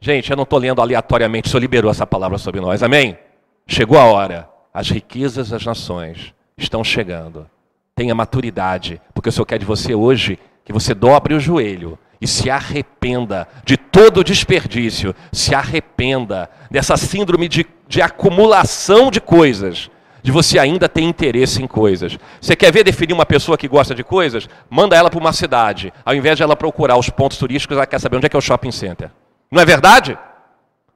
Gente, 0.00 0.30
eu 0.30 0.36
não 0.36 0.44
estou 0.44 0.58
lendo 0.58 0.80
aleatoriamente, 0.80 1.48
o 1.48 1.50
Senhor 1.50 1.60
liberou 1.60 1.90
essa 1.90 2.06
palavra 2.06 2.38
sobre 2.38 2.60
nós. 2.60 2.82
Amém? 2.82 3.18
Chegou 3.66 3.98
a 3.98 4.04
hora. 4.04 4.48
As 4.72 4.88
riquezas 4.88 5.50
das 5.50 5.64
nações 5.64 6.32
estão 6.56 6.84
chegando. 6.84 7.46
Tenha 7.94 8.14
maturidade, 8.14 9.00
porque 9.12 9.28
o 9.28 9.32
Senhor 9.32 9.44
quer 9.44 9.58
de 9.58 9.66
você 9.66 9.94
hoje 9.94 10.38
que 10.64 10.72
você 10.72 10.94
dobre 10.94 11.34
o 11.34 11.40
joelho 11.40 11.98
e 12.20 12.26
se 12.26 12.50
arrependa 12.50 13.48
de 13.64 13.76
todo 13.76 14.22
desperdício, 14.22 15.14
se 15.32 15.54
arrependa 15.54 16.50
dessa 16.70 16.96
síndrome 16.96 17.48
de, 17.48 17.66
de 17.88 18.02
acumulação 18.02 19.10
de 19.10 19.20
coisas, 19.20 19.90
de 20.22 20.30
você 20.30 20.58
ainda 20.58 20.88
ter 20.88 21.00
interesse 21.00 21.62
em 21.62 21.66
coisas. 21.66 22.18
Você 22.40 22.54
quer 22.54 22.70
ver 22.70 22.84
definir 22.84 23.14
uma 23.14 23.24
pessoa 23.24 23.56
que 23.56 23.66
gosta 23.66 23.94
de 23.94 24.04
coisas? 24.04 24.48
Manda 24.68 24.94
ela 24.94 25.08
para 25.08 25.18
uma 25.18 25.32
cidade. 25.32 25.92
Ao 26.04 26.14
invés 26.14 26.36
de 26.36 26.42
ela 26.42 26.54
procurar 26.54 26.98
os 26.98 27.08
pontos 27.08 27.38
turísticos, 27.38 27.76
ela 27.76 27.86
quer 27.86 27.98
saber 27.98 28.16
onde 28.16 28.26
é 28.26 28.28
que 28.28 28.36
é 28.36 28.38
o 28.38 28.42
shopping 28.42 28.70
center. 28.70 29.10
Não 29.50 29.62
é 29.62 29.64
verdade? 29.64 30.18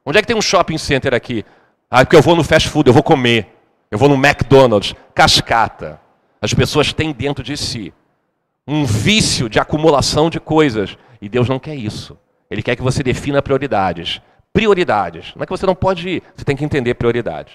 Onde 0.05 0.19
é 0.19 0.21
que 0.21 0.27
tem 0.27 0.37
um 0.37 0.41
shopping 0.41 0.77
center 0.77 1.13
aqui? 1.13 1.43
Ah, 1.89 2.05
porque 2.05 2.15
eu 2.15 2.21
vou 2.21 2.35
no 2.35 2.43
fast 2.43 2.69
food, 2.69 2.87
eu 2.87 2.93
vou 2.93 3.01
comer. 3.01 3.47
Eu 3.89 3.97
vou 3.97 4.07
no 4.09 4.15
McDonald's, 4.15 4.93
cascata. 5.13 5.99
As 6.41 6.53
pessoas 6.53 6.93
têm 6.93 7.11
dentro 7.11 7.43
de 7.43 7.57
si 7.57 7.93
um 8.67 8.85
vício 8.85 9.47
de 9.49 9.59
acumulação 9.59 10.29
de 10.29 10.39
coisas. 10.39 10.97
E 11.21 11.29
Deus 11.29 11.47
não 11.47 11.59
quer 11.59 11.75
isso. 11.75 12.17
Ele 12.49 12.61
quer 12.61 12.75
que 12.75 12.81
você 12.81 13.01
defina 13.01 13.41
prioridades. 13.41 14.21
Prioridades. 14.53 15.33
Não 15.35 15.43
é 15.43 15.45
que 15.45 15.51
você 15.51 15.65
não 15.65 15.75
pode 15.75 16.07
ir, 16.07 16.23
você 16.35 16.45
tem 16.45 16.55
que 16.55 16.63
entender 16.63 16.93
prioridades. 16.95 17.53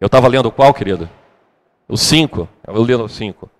Eu 0.00 0.06
estava 0.06 0.28
lendo 0.28 0.50
qual, 0.50 0.72
querido? 0.72 1.08
O 1.88 1.96
5. 1.96 2.48
Eu 2.66 2.82
lendo 2.82 3.04
o 3.04 3.08
5. 3.08 3.50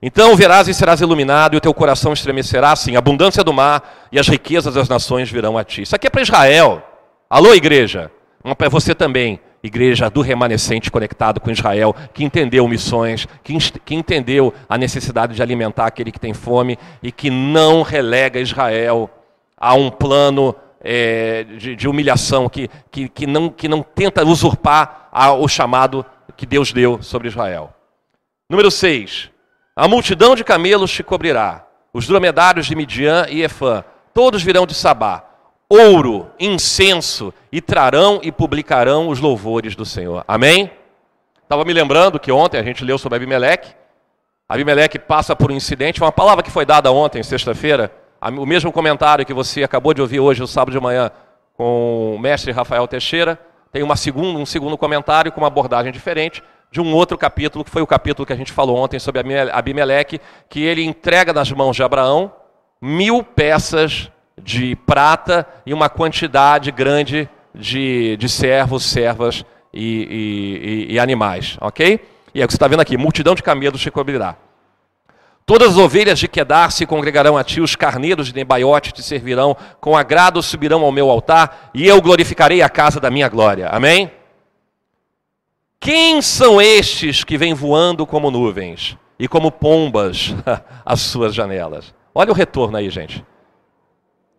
Então 0.00 0.34
verás 0.34 0.66
e 0.66 0.74
serás 0.74 1.00
iluminado, 1.00 1.54
e 1.54 1.56
o 1.56 1.60
teu 1.60 1.72
coração 1.72 2.12
estremecerá, 2.12 2.72
assim, 2.72 2.96
a 2.96 2.98
abundância 2.98 3.44
do 3.44 3.52
mar 3.52 4.08
e 4.10 4.18
as 4.18 4.26
riquezas 4.26 4.74
das 4.74 4.88
nações 4.88 5.30
virão 5.30 5.56
a 5.56 5.62
ti. 5.62 5.82
Isso 5.82 5.94
aqui 5.94 6.08
é 6.08 6.10
para 6.10 6.22
Israel. 6.22 6.82
Alô, 7.30 7.54
igreja. 7.54 8.10
Para 8.58 8.68
você 8.68 8.94
também 8.94 9.38
igreja 9.62 10.10
do 10.10 10.20
remanescente 10.20 10.90
conectado 10.90 11.40
com 11.40 11.50
Israel, 11.50 11.94
que 12.12 12.24
entendeu 12.24 12.66
missões, 12.66 13.26
que, 13.44 13.56
que 13.84 13.94
entendeu 13.94 14.52
a 14.68 14.76
necessidade 14.76 15.34
de 15.34 15.42
alimentar 15.42 15.86
aquele 15.86 16.10
que 16.10 16.18
tem 16.18 16.34
fome 16.34 16.78
e 17.02 17.12
que 17.12 17.30
não 17.30 17.82
relega 17.82 18.40
Israel 18.40 19.08
a 19.56 19.74
um 19.74 19.90
plano 19.90 20.54
é, 20.82 21.44
de, 21.44 21.76
de, 21.76 21.88
humilhação, 21.88 22.48
que, 22.48 22.68
que, 22.90 23.08
que, 23.08 23.26
não, 23.26 23.48
que 23.48 23.68
não 23.68 23.82
tenta 23.82 24.24
usurpar 24.26 25.08
a, 25.12 25.32
o 25.32 25.46
chamado 25.46 26.04
que 26.36 26.44
Deus 26.44 26.72
deu 26.72 27.00
sobre 27.00 27.28
Israel. 27.28 27.72
Número 28.50 28.70
6. 28.70 29.30
A 29.76 29.86
multidão 29.86 30.34
de 30.34 30.42
camelos 30.42 30.90
te 30.90 31.04
cobrirá, 31.04 31.64
os 31.94 32.06
dromedários 32.06 32.66
de 32.66 32.74
Midian 32.74 33.26
e 33.30 33.42
Efã, 33.42 33.84
todos 34.12 34.42
virão 34.42 34.66
de 34.66 34.74
Sabá 34.74 35.31
ouro, 35.72 36.30
incenso, 36.38 37.32
e 37.50 37.58
trarão 37.58 38.20
e 38.22 38.30
publicarão 38.30 39.08
os 39.08 39.20
louvores 39.20 39.74
do 39.74 39.86
Senhor. 39.86 40.22
Amém? 40.28 40.70
Estava 41.42 41.64
me 41.64 41.72
lembrando 41.72 42.20
que 42.20 42.30
ontem 42.30 42.58
a 42.58 42.62
gente 42.62 42.84
leu 42.84 42.98
sobre 42.98 43.16
Abimeleque. 43.16 43.74
Abimeleque 44.46 44.98
passa 44.98 45.34
por 45.34 45.50
um 45.50 45.54
incidente, 45.54 45.98
uma 45.98 46.12
palavra 46.12 46.42
que 46.42 46.50
foi 46.50 46.66
dada 46.66 46.92
ontem, 46.92 47.22
sexta-feira, 47.22 47.90
o 48.20 48.44
mesmo 48.44 48.70
comentário 48.70 49.24
que 49.24 49.32
você 49.32 49.62
acabou 49.62 49.94
de 49.94 50.02
ouvir 50.02 50.20
hoje, 50.20 50.40
no 50.40 50.46
sábado 50.46 50.72
de 50.72 50.80
manhã, 50.80 51.10
com 51.56 52.16
o 52.16 52.18
mestre 52.18 52.52
Rafael 52.52 52.86
Teixeira, 52.86 53.38
tem 53.72 53.82
uma 53.82 53.96
segunda, 53.96 54.38
um 54.38 54.44
segundo 54.44 54.76
comentário 54.76 55.32
com 55.32 55.40
uma 55.40 55.46
abordagem 55.46 55.90
diferente 55.90 56.42
de 56.70 56.82
um 56.82 56.94
outro 56.94 57.16
capítulo, 57.16 57.64
que 57.64 57.70
foi 57.70 57.80
o 57.80 57.86
capítulo 57.86 58.26
que 58.26 58.32
a 58.32 58.36
gente 58.36 58.52
falou 58.52 58.76
ontem 58.76 58.98
sobre 58.98 59.22
Abimeleque, 59.50 60.20
que 60.50 60.62
ele 60.62 60.84
entrega 60.84 61.32
nas 61.32 61.50
mãos 61.50 61.76
de 61.76 61.82
Abraão 61.82 62.30
mil 62.80 63.22
peças 63.24 64.10
de 64.40 64.76
prata 64.76 65.46
e 65.66 65.74
uma 65.74 65.88
quantidade 65.88 66.70
grande 66.70 67.28
de, 67.54 68.16
de 68.16 68.28
servos, 68.28 68.84
servas 68.84 69.44
e, 69.72 70.86
e, 70.88 70.94
e, 70.94 70.98
animais, 70.98 71.56
ok? 71.60 72.00
E 72.34 72.40
é 72.40 72.44
o 72.44 72.48
que 72.48 72.52
você 72.52 72.56
está 72.56 72.68
vendo 72.68 72.80
aqui, 72.80 72.96
multidão 72.96 73.34
de 73.34 73.42
camelos 73.42 73.80
te 73.80 73.90
cobrirá. 73.90 74.36
Todas 75.44 75.72
as 75.72 75.76
ovelhas 75.76 76.18
de 76.18 76.28
Quedar 76.28 76.70
se 76.70 76.86
congregarão 76.86 77.36
a 77.36 77.42
ti, 77.42 77.60
os 77.60 77.74
carneiros 77.74 78.28
de 78.28 78.34
Nebaiote 78.34 78.92
te 78.92 79.02
servirão, 79.02 79.56
com 79.80 79.96
agrado 79.96 80.42
subirão 80.42 80.84
ao 80.84 80.92
meu 80.92 81.10
altar, 81.10 81.70
e 81.74 81.86
eu 81.86 82.00
glorificarei 82.00 82.62
a 82.62 82.68
casa 82.68 83.00
da 83.00 83.10
minha 83.10 83.28
glória. 83.28 83.68
Amém? 83.68 84.10
Quem 85.80 86.22
são 86.22 86.60
estes 86.60 87.24
que 87.24 87.36
vêm 87.36 87.54
voando 87.54 88.06
como 88.06 88.30
nuvens 88.30 88.96
e 89.18 89.26
como 89.26 89.50
pombas 89.50 90.32
às 90.86 91.00
suas 91.00 91.34
janelas? 91.34 91.92
Olha 92.14 92.30
o 92.30 92.34
retorno 92.34 92.76
aí, 92.76 92.88
gente. 92.88 93.24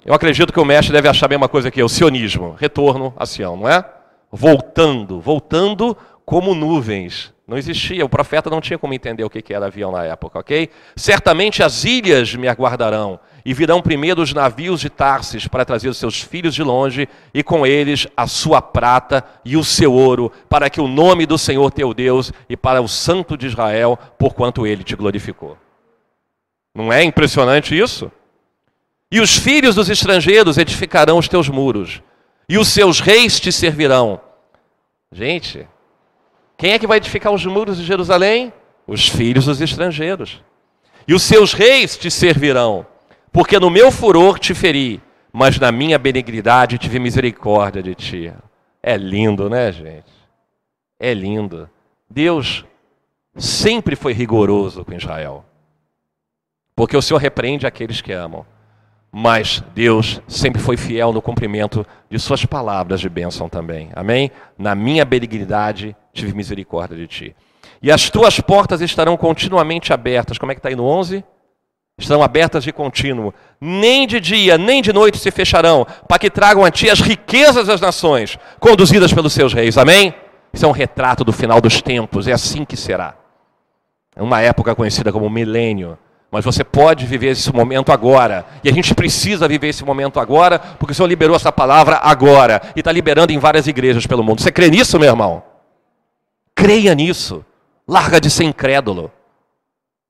Eu 0.06 0.14
acredito 0.14 0.52
que 0.52 0.60
o 0.60 0.66
mestre 0.66 0.92
deve 0.92 1.08
achar 1.08 1.28
a 1.28 1.30
mesma 1.30 1.48
coisa 1.48 1.72
que 1.72 1.82
eu, 1.82 1.88
sionismo, 1.88 2.56
retorno 2.60 3.14
a 3.18 3.26
Sião, 3.26 3.56
não 3.56 3.70
é? 3.70 3.84
Voltando, 4.30 5.22
voltando 5.22 5.96
como 6.26 6.54
nuvens. 6.54 7.34
Não 7.48 7.58
existia, 7.58 8.06
o 8.06 8.10
profeta 8.10 8.50
não 8.50 8.62
tinha 8.62 8.78
como 8.78 8.94
entender 8.94 9.24
o 9.24 9.30
que 9.30 9.54
era 9.54 9.68
avião 9.68 9.92
na 9.92 10.04
época, 10.04 10.40
ok? 10.40 10.70
Certamente 10.96 11.62
as 11.62 11.84
ilhas 11.84 12.34
me 12.36 12.48
aguardarão, 12.48 13.20
e 13.46 13.54
virão 13.54 13.82
primeiro 13.82 14.22
os 14.22 14.34
navios 14.34 14.80
de 14.80 14.90
Tarsis 14.90 15.48
para 15.48 15.66
trazer 15.66 15.90
os 15.90 15.98
seus 15.98 16.22
filhos 16.22 16.56
de 16.56 16.64
longe, 16.64 17.08
e 17.34 17.44
com 17.44 17.66
eles 17.66 18.08
a 18.16 18.28
sua 18.28 18.62
prata 18.62 19.24
e 19.44 19.58
o 19.58 19.64
seu 19.64 19.94
ouro, 19.94 20.32
para 20.50 20.70
que 20.70 20.80
o 20.80 20.88
nome 20.88 21.26
do 21.26 21.38
Senhor 21.38 21.70
teu 21.72 21.94
Deus 21.94 22.32
e 22.50 22.56
para 22.56 22.82
o 22.82 22.88
Santo 22.88 23.38
de 23.38 23.48
Israel, 23.48 24.00
porquanto 24.18 24.66
ele 24.66 24.84
te 24.84 24.96
glorificou. 24.96 25.58
Não 26.74 26.92
é 26.92 27.04
impressionante 27.04 27.78
isso? 27.78 28.12
E 29.14 29.22
os 29.22 29.38
filhos 29.38 29.76
dos 29.76 29.92
estrangeiros 29.92 30.58
edificarão 30.58 31.20
os 31.20 31.28
teus 31.28 31.48
muros, 31.48 32.02
e 32.50 32.58
os 32.58 32.68
seus 32.70 33.00
reis 33.00 33.40
te 33.40 33.52
servirão. 33.52 34.20
Gente, 35.12 35.68
quem 36.58 36.72
é 36.72 36.80
que 36.80 36.88
vai 36.88 36.98
edificar 36.98 37.32
os 37.32 37.46
muros 37.46 37.78
de 37.78 37.86
Jerusalém? 37.86 38.52
Os 38.88 39.08
filhos 39.08 39.46
dos 39.46 39.62
estrangeiros. 39.62 40.42
E 41.08 41.14
os 41.14 41.22
seus 41.22 41.54
reis 41.54 41.96
te 41.96 42.10
servirão, 42.10 42.88
porque 43.32 43.60
no 43.60 43.70
meu 43.70 43.92
furor 43.92 44.40
te 44.40 44.56
feri, 44.56 45.00
mas 45.32 45.60
na 45.60 45.72
minha 45.72 46.00
benignidade 46.00 46.80
tive 46.80 46.98
misericórdia 46.98 47.84
de 47.84 47.94
ti. 47.94 48.34
É 48.82 48.98
lindo, 48.98 49.48
né, 49.48 49.72
gente? 49.72 50.12
É 51.00 51.14
lindo. 51.14 51.70
Deus 52.10 52.66
sempre 53.38 53.96
foi 53.96 54.12
rigoroso 54.12 54.84
com 54.84 54.92
Israel, 54.92 55.46
porque 56.76 56.98
o 56.98 57.02
Senhor 57.02 57.20
repreende 57.20 57.68
aqueles 57.68 58.02
que 58.02 58.12
amam 58.12 58.44
mas 59.16 59.64
Deus 59.76 60.20
sempre 60.28 60.60
foi 60.60 60.76
fiel 60.76 61.14
no 61.14 61.22
cumprimento 61.22 61.86
de 62.10 62.18
suas 62.18 62.46
palavras 62.46 63.00
de 63.00 63.08
bênção 63.08 63.48
também. 63.48 63.92
Amém? 63.96 64.32
Na 64.58 64.74
minha 64.74 65.06
benignidade 65.06 65.96
tive 66.12 66.34
misericórdia 66.34 66.98
de 66.98 67.06
ti. 67.06 67.36
E 67.80 67.92
as 67.92 68.10
tuas 68.10 68.40
portas 68.40 68.82
estarão 68.82 69.16
continuamente 69.16 69.94
abertas. 69.94 70.40
Como 70.40 70.52
é 70.52 70.56
que 70.56 70.60
está 70.60 70.70
aí 70.70 70.76
no 70.76 70.86
11? 70.86 71.24
Estarão 71.96 72.24
abertas 72.24 72.64
de 72.64 72.74
contínuo. 72.74 73.32
Nem 73.62 74.08
de 74.08 74.20
dia, 74.20 74.58
nem 74.58 74.82
de 74.82 74.92
noite 74.92 75.20
se 75.20 75.30
fecharão, 75.30 75.86
para 76.08 76.18
que 76.18 76.32
tragam 76.32 76.66
a 76.66 76.72
ti 76.72 76.90
as 76.90 77.00
riquezas 77.00 77.68
das 77.68 77.80
nações, 77.80 78.40
conduzidas 78.60 79.14
pelos 79.14 79.34
seus 79.34 79.54
reis. 79.54 79.78
Amém? 79.78 80.12
Isso 80.52 80.66
é 80.66 80.68
um 80.68 80.72
retrato 80.72 81.24
do 81.24 81.32
final 81.32 81.62
dos 81.62 81.84
tempos. 81.84 82.28
É 82.28 82.32
assim 82.32 82.66
que 82.66 82.76
será. 82.76 83.16
É 84.16 84.24
uma 84.24 84.42
época 84.42 84.74
conhecida 84.74 85.12
como 85.12 85.30
milênio 85.30 86.00
mas 86.34 86.44
você 86.44 86.64
pode 86.64 87.06
viver 87.06 87.28
esse 87.28 87.54
momento 87.54 87.92
agora. 87.92 88.44
E 88.64 88.68
a 88.68 88.74
gente 88.74 88.96
precisa 88.96 89.48
viver 89.48 89.68
esse 89.68 89.86
momento 89.86 90.20
agora, 90.20 90.58
porque 90.58 90.92
o 90.92 90.96
Senhor 90.96 91.08
liberou 91.08 91.36
essa 91.36 91.52
palavra 91.52 91.98
agora. 91.98 92.60
E 92.76 92.80
está 92.80 92.92
liberando 92.92 93.32
em 93.32 93.38
várias 93.38 93.68
igrejas 93.68 94.08
pelo 94.08 94.24
mundo. 94.24 94.42
Você 94.42 94.52
crê 94.52 94.68
nisso, 94.68 94.98
meu 94.98 95.10
irmão? 95.10 95.44
Creia 96.56 96.96
nisso. 96.96 97.46
Larga 97.88 98.20
de 98.20 98.32
ser 98.32 98.46
incrédulo. 98.46 99.12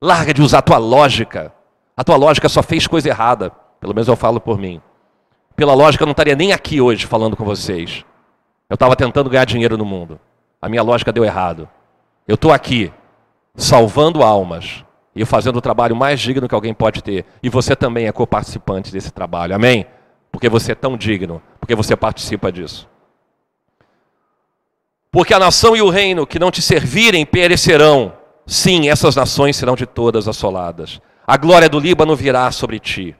Larga 0.01 0.33
de 0.33 0.41
usar 0.41 0.59
a 0.59 0.61
tua 0.61 0.77
lógica. 0.77 1.51
A 1.97 2.05
tua 2.05 2.15
lógica 2.15 2.47
só 2.47 2.63
fez 2.63 2.87
coisa 2.87 3.09
errada. 3.09 3.51
Pelo 3.81 3.93
menos 3.93 4.07
eu 4.07 4.15
falo 4.15 4.39
por 4.39 4.57
mim. 4.57 4.81
Pela 5.57 5.73
lógica, 5.73 6.03
eu 6.03 6.07
não 6.07 6.13
estaria 6.13 6.37
nem 6.37 6.53
aqui 6.53 6.79
hoje 6.79 7.05
falando 7.05 7.35
com 7.35 7.43
vocês. 7.43 8.05
Eu 8.69 8.75
estava 8.75 8.95
tentando 8.95 9.29
ganhar 9.29 9.43
dinheiro 9.43 9.77
no 9.77 9.83
mundo. 9.83 10.17
A 10.61 10.69
minha 10.69 10.83
lógica 10.83 11.11
deu 11.11 11.25
errado. 11.25 11.67
Eu 12.25 12.35
estou 12.35 12.53
aqui, 12.53 12.93
salvando 13.57 14.23
almas 14.23 14.85
e 15.15 15.25
fazendo 15.25 15.57
o 15.57 15.61
trabalho 15.61 15.95
mais 15.95 16.19
digno 16.19 16.47
que 16.47 16.55
alguém 16.55 16.73
pode 16.73 17.03
ter. 17.03 17.25
E 17.41 17.49
você 17.49 17.75
também 17.75 18.07
é 18.07 18.11
coparticipante 18.11 18.91
desse 18.91 19.11
trabalho, 19.11 19.55
amém? 19.55 19.85
Porque 20.31 20.49
você 20.49 20.71
é 20.71 20.75
tão 20.75 20.97
digno, 20.97 21.41
porque 21.59 21.75
você 21.75 21.95
participa 21.95 22.51
disso. 22.51 22.89
Porque 25.11 25.33
a 25.33 25.39
nação 25.39 25.75
e 25.75 25.81
o 25.81 25.89
reino 25.89 26.25
que 26.25 26.39
não 26.39 26.49
te 26.49 26.61
servirem 26.61 27.23
perecerão. 27.23 28.13
Sim, 28.47 28.89
essas 28.89 29.15
nações 29.15 29.55
serão 29.55 29.75
de 29.75 29.85
todas 29.85 30.27
assoladas. 30.27 30.99
A 31.25 31.37
glória 31.37 31.69
do 31.69 31.79
Líbano 31.79 32.15
virá 32.15 32.51
sobre 32.51 32.79
ti. 32.79 33.15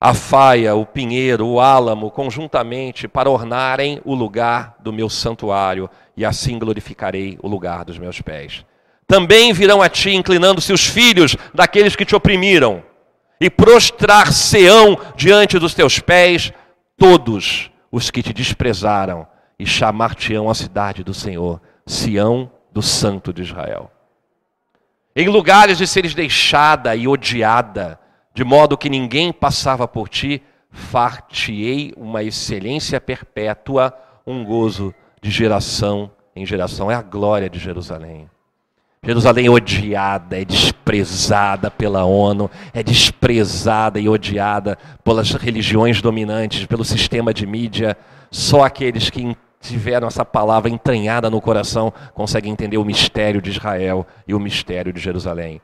A 0.00 0.12
faia, 0.12 0.74
o 0.74 0.84
pinheiro, 0.84 1.46
o 1.46 1.60
álamo, 1.60 2.10
conjuntamente, 2.10 3.06
para 3.06 3.30
ornarem 3.30 4.00
o 4.04 4.12
lugar 4.16 4.74
do 4.80 4.92
meu 4.92 5.08
santuário, 5.08 5.88
e 6.16 6.24
assim 6.24 6.58
glorificarei 6.58 7.38
o 7.40 7.46
lugar 7.46 7.84
dos 7.84 7.96
meus 7.96 8.20
pés. 8.20 8.66
Também 9.06 9.52
virão 9.52 9.82
a 9.82 9.88
ti, 9.88 10.10
inclinando-se 10.10 10.72
os 10.72 10.86
filhos 10.86 11.36
daqueles 11.54 11.96
que 11.96 12.04
te 12.04 12.14
oprimiram, 12.14 12.82
e 13.40 13.50
prostrar-se-ão 13.50 14.96
diante 15.16 15.58
dos 15.58 15.74
teus 15.74 15.98
pés 15.98 16.52
todos 16.96 17.70
os 17.90 18.10
que 18.10 18.22
te 18.22 18.32
desprezaram 18.32 19.26
e 19.58 19.66
chamar-te-ão 19.66 20.48
a 20.48 20.54
cidade 20.54 21.02
do 21.02 21.12
Senhor, 21.12 21.60
Sião 21.84 22.50
do 22.72 22.80
Santo 22.80 23.32
de 23.32 23.42
Israel. 23.42 23.90
Em 25.14 25.28
lugares 25.28 25.76
de 25.76 25.86
seres 25.86 26.14
deixada 26.14 26.96
e 26.96 27.06
odiada, 27.06 27.98
de 28.32 28.44
modo 28.44 28.78
que 28.78 28.88
ninguém 28.88 29.32
passava 29.32 29.86
por 29.86 30.08
ti, 30.08 30.42
far-te-ei 30.70 31.92
uma 31.96 32.22
excelência 32.22 33.00
perpétua, 33.00 33.94
um 34.26 34.42
gozo 34.42 34.94
de 35.20 35.30
geração 35.30 36.10
em 36.34 36.46
geração. 36.46 36.90
É 36.90 36.94
a 36.94 37.02
glória 37.02 37.50
de 37.50 37.58
Jerusalém. 37.58 38.30
Jerusalém 39.04 39.46
é 39.46 39.50
odiada, 39.50 40.40
é 40.40 40.44
desprezada 40.44 41.72
pela 41.72 42.04
ONU, 42.04 42.48
é 42.72 42.84
desprezada 42.84 43.98
e 43.98 44.08
odiada 44.08 44.78
pelas 45.02 45.32
religiões 45.32 46.00
dominantes, 46.00 46.66
pelo 46.66 46.84
sistema 46.84 47.34
de 47.34 47.44
mídia. 47.44 47.98
Só 48.30 48.62
aqueles 48.62 49.10
que 49.10 49.36
tiveram 49.60 50.06
essa 50.06 50.24
palavra 50.24 50.70
entranhada 50.70 51.28
no 51.28 51.40
coração 51.40 51.92
conseguem 52.14 52.52
entender 52.52 52.78
o 52.78 52.84
mistério 52.84 53.42
de 53.42 53.50
Israel 53.50 54.06
e 54.24 54.34
o 54.34 54.38
mistério 54.38 54.92
de 54.92 55.00
Jerusalém. 55.00 55.60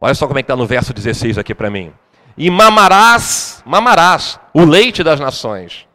Olha 0.00 0.14
só 0.14 0.26
como 0.26 0.38
é 0.38 0.42
que 0.42 0.44
está 0.44 0.56
no 0.56 0.66
verso 0.66 0.94
16 0.94 1.36
aqui 1.36 1.54
para 1.54 1.68
mim. 1.68 1.92
E 2.38 2.48
mamarás, 2.48 3.62
mamarás 3.66 4.40
o 4.54 4.64
leite 4.64 5.04
das 5.04 5.20
nações, 5.20 5.86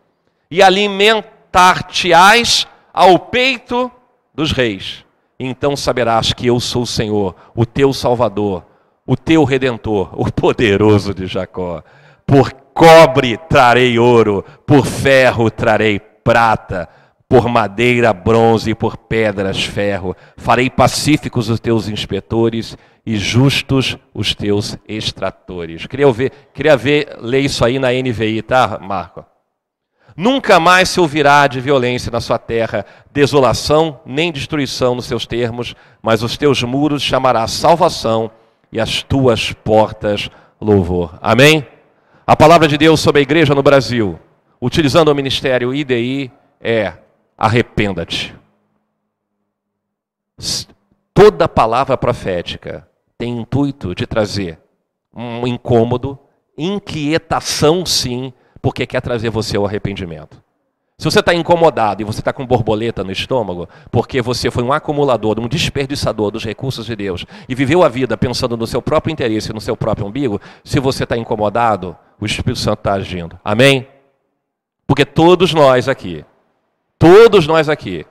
e 0.52 0.62
alimentar-te-ás 0.62 2.68
ao 2.94 3.18
peito 3.18 3.92
dos 4.36 4.52
reis 4.52 5.04
então 5.40 5.76
saberás 5.76 6.34
que 6.34 6.48
eu 6.48 6.60
sou 6.60 6.84
o 6.84 6.88
Senhor, 6.88 7.36
o 7.56 7.66
teu 7.66 7.94
Salvador, 7.94 8.64
o 9.06 9.16
teu 9.16 9.44
Redentor, 9.44 10.10
o 10.14 10.32
poderoso 10.32 11.14
de 11.14 11.28
Jacó. 11.28 11.84
Por 12.26 12.52
cobre 12.74 13.38
trarei 13.38 14.00
ouro, 14.00 14.44
por 14.66 14.86
ferro 14.86 15.52
trarei 15.52 16.00
prata, 16.00 16.88
por 17.28 17.48
madeira, 17.48 18.14
bronze 18.14 18.72
e 18.72 18.76
por 18.76 18.96
pedras, 18.96 19.64
ferro. 19.64 20.16
Farei 20.38 20.70
pacíficos 20.70 21.50
os 21.50 21.60
teus 21.60 21.88
inspetores 21.90 22.78
e 23.06 23.18
justos 23.18 23.98
os 24.14 24.34
teus 24.34 24.78
extratores. 24.88 25.86
Queria 25.86 26.12
ver, 26.12 26.32
queria 26.54 26.78
ver, 26.78 27.18
ler 27.20 27.40
isso 27.40 27.66
aí 27.66 27.80
na 27.80 27.92
NVI, 27.92 28.42
tá, 28.44 28.80
Marco? 28.82 29.33
Nunca 30.16 30.60
mais 30.60 30.90
se 30.90 31.00
ouvirá 31.00 31.48
de 31.48 31.60
violência 31.60 32.12
na 32.12 32.22
sua 32.22 32.38
terra, 32.38 32.86
desolação 33.12 34.00
nem 34.06 34.32
destruição 34.32 34.94
nos 34.94 35.06
seus 35.06 35.26
termos, 35.26 35.76
mas 36.02 36.22
os 36.22 36.38
teus 36.38 36.62
muros 36.62 37.02
chamará 37.02 37.48
salvação 37.48 38.30
e 38.72 38.80
as 38.80 39.02
tuas 39.02 39.52
portas 39.54 40.30
louvor. 40.62 41.18
Amém? 41.22 41.66
A 42.26 42.36
palavra 42.36 42.68
de 42.68 42.78
Deus 42.78 43.00
sobre 43.00 43.20
a 43.20 43.22
igreja 43.24 43.56
no 43.56 43.64
Brasil, 43.64 44.20
utilizando 44.62 45.10
o 45.10 45.16
ministério 45.16 45.74
IDI, 45.74 46.32
é 46.62 46.94
arrependa-te. 47.38 48.36
Toda 51.14 51.50
palavra 51.50 51.98
profética 51.98 52.88
tem 53.18 53.40
intuito 53.40 53.94
de 53.94 54.08
trazer 54.08 54.60
um 55.14 55.46
incômodo, 55.46 56.18
inquietação, 56.58 57.86
sim, 57.86 58.34
porque 58.64 58.88
quer 58.88 59.02
trazer 59.02 59.30
você 59.30 59.58
ao 59.58 59.66
arrependimento. 59.66 60.42
Se 60.98 61.04
você 61.04 61.20
está 61.20 61.34
incomodado 61.34 62.02
e 62.02 62.06
você 62.06 62.22
está 62.22 62.32
com 62.32 62.46
borboleta 62.46 63.04
no 63.04 63.12
estômago, 63.12 63.68
porque 63.92 64.22
você 64.22 64.50
foi 64.50 64.64
um 64.64 64.72
acumulador, 64.72 65.38
um 65.38 65.50
desperdiçador 65.50 66.32
dos 66.32 66.46
recursos 66.46 66.86
de 66.86 66.96
Deus 66.96 67.26
e 67.50 67.54
viveu 67.54 67.84
a 67.84 67.90
vida 67.90 68.16
pensando 68.16 68.56
no 68.56 68.66
seu 68.66 68.82
próprio 68.82 69.12
interesse, 69.12 69.52
no 69.52 69.60
seu 69.60 69.76
próprio 69.76 70.08
umbigo, 70.08 70.40
se 70.64 70.80
você 70.80 71.04
está 71.04 71.18
incomodado, 71.18 71.98
o 72.22 72.26
Espírito 72.26 72.60
Santo 72.60 72.80
está 72.80 72.94
agindo. 72.94 73.38
Amém? 73.44 73.86
Porque 74.88 75.04
todos 75.04 75.54
nós 75.54 75.90
aqui, 75.90 76.24
todos 76.98 77.46
nós 77.46 77.68
aqui, 77.68 78.06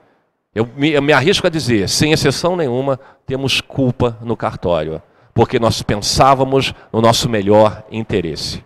eu 0.55 0.69
me, 0.77 0.91
eu 0.91 1.01
me 1.01 1.15
arrisco 1.15 1.47
a 1.47 1.51
dizer, 1.51 1.89
sem 1.89 2.13
exceção 2.13 2.57
nenhuma, 2.57 3.01
temos 3.25 3.63
culpa 3.63 4.19
no 4.21 4.37
cartório, 4.37 5.01
porque 5.33 5.59
nós 5.59 5.81
pensávamos 5.81 6.75
no 6.93 7.01
nosso 7.01 7.27
melhor 7.27 7.85
interesse 7.91 8.63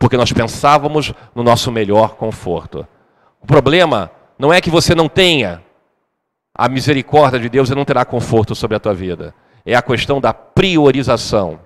porque 0.00 0.16
nós 0.16 0.32
pensávamos 0.32 1.12
no 1.34 1.42
nosso 1.42 1.70
melhor 1.70 2.14
conforto. 2.14 2.88
O 3.42 3.46
problema 3.46 4.10
não 4.38 4.50
é 4.50 4.58
que 4.58 4.70
você 4.70 4.94
não 4.94 5.10
tenha 5.10 5.62
a 6.54 6.70
misericórdia 6.70 7.38
de 7.38 7.50
Deus 7.50 7.68
e 7.68 7.74
não 7.74 7.84
terá 7.84 8.02
conforto 8.06 8.54
sobre 8.54 8.78
a 8.78 8.80
tua 8.80 8.94
vida. 8.94 9.34
É 9.64 9.74
a 9.74 9.82
questão 9.82 10.18
da 10.18 10.32
priorização. 10.32 11.60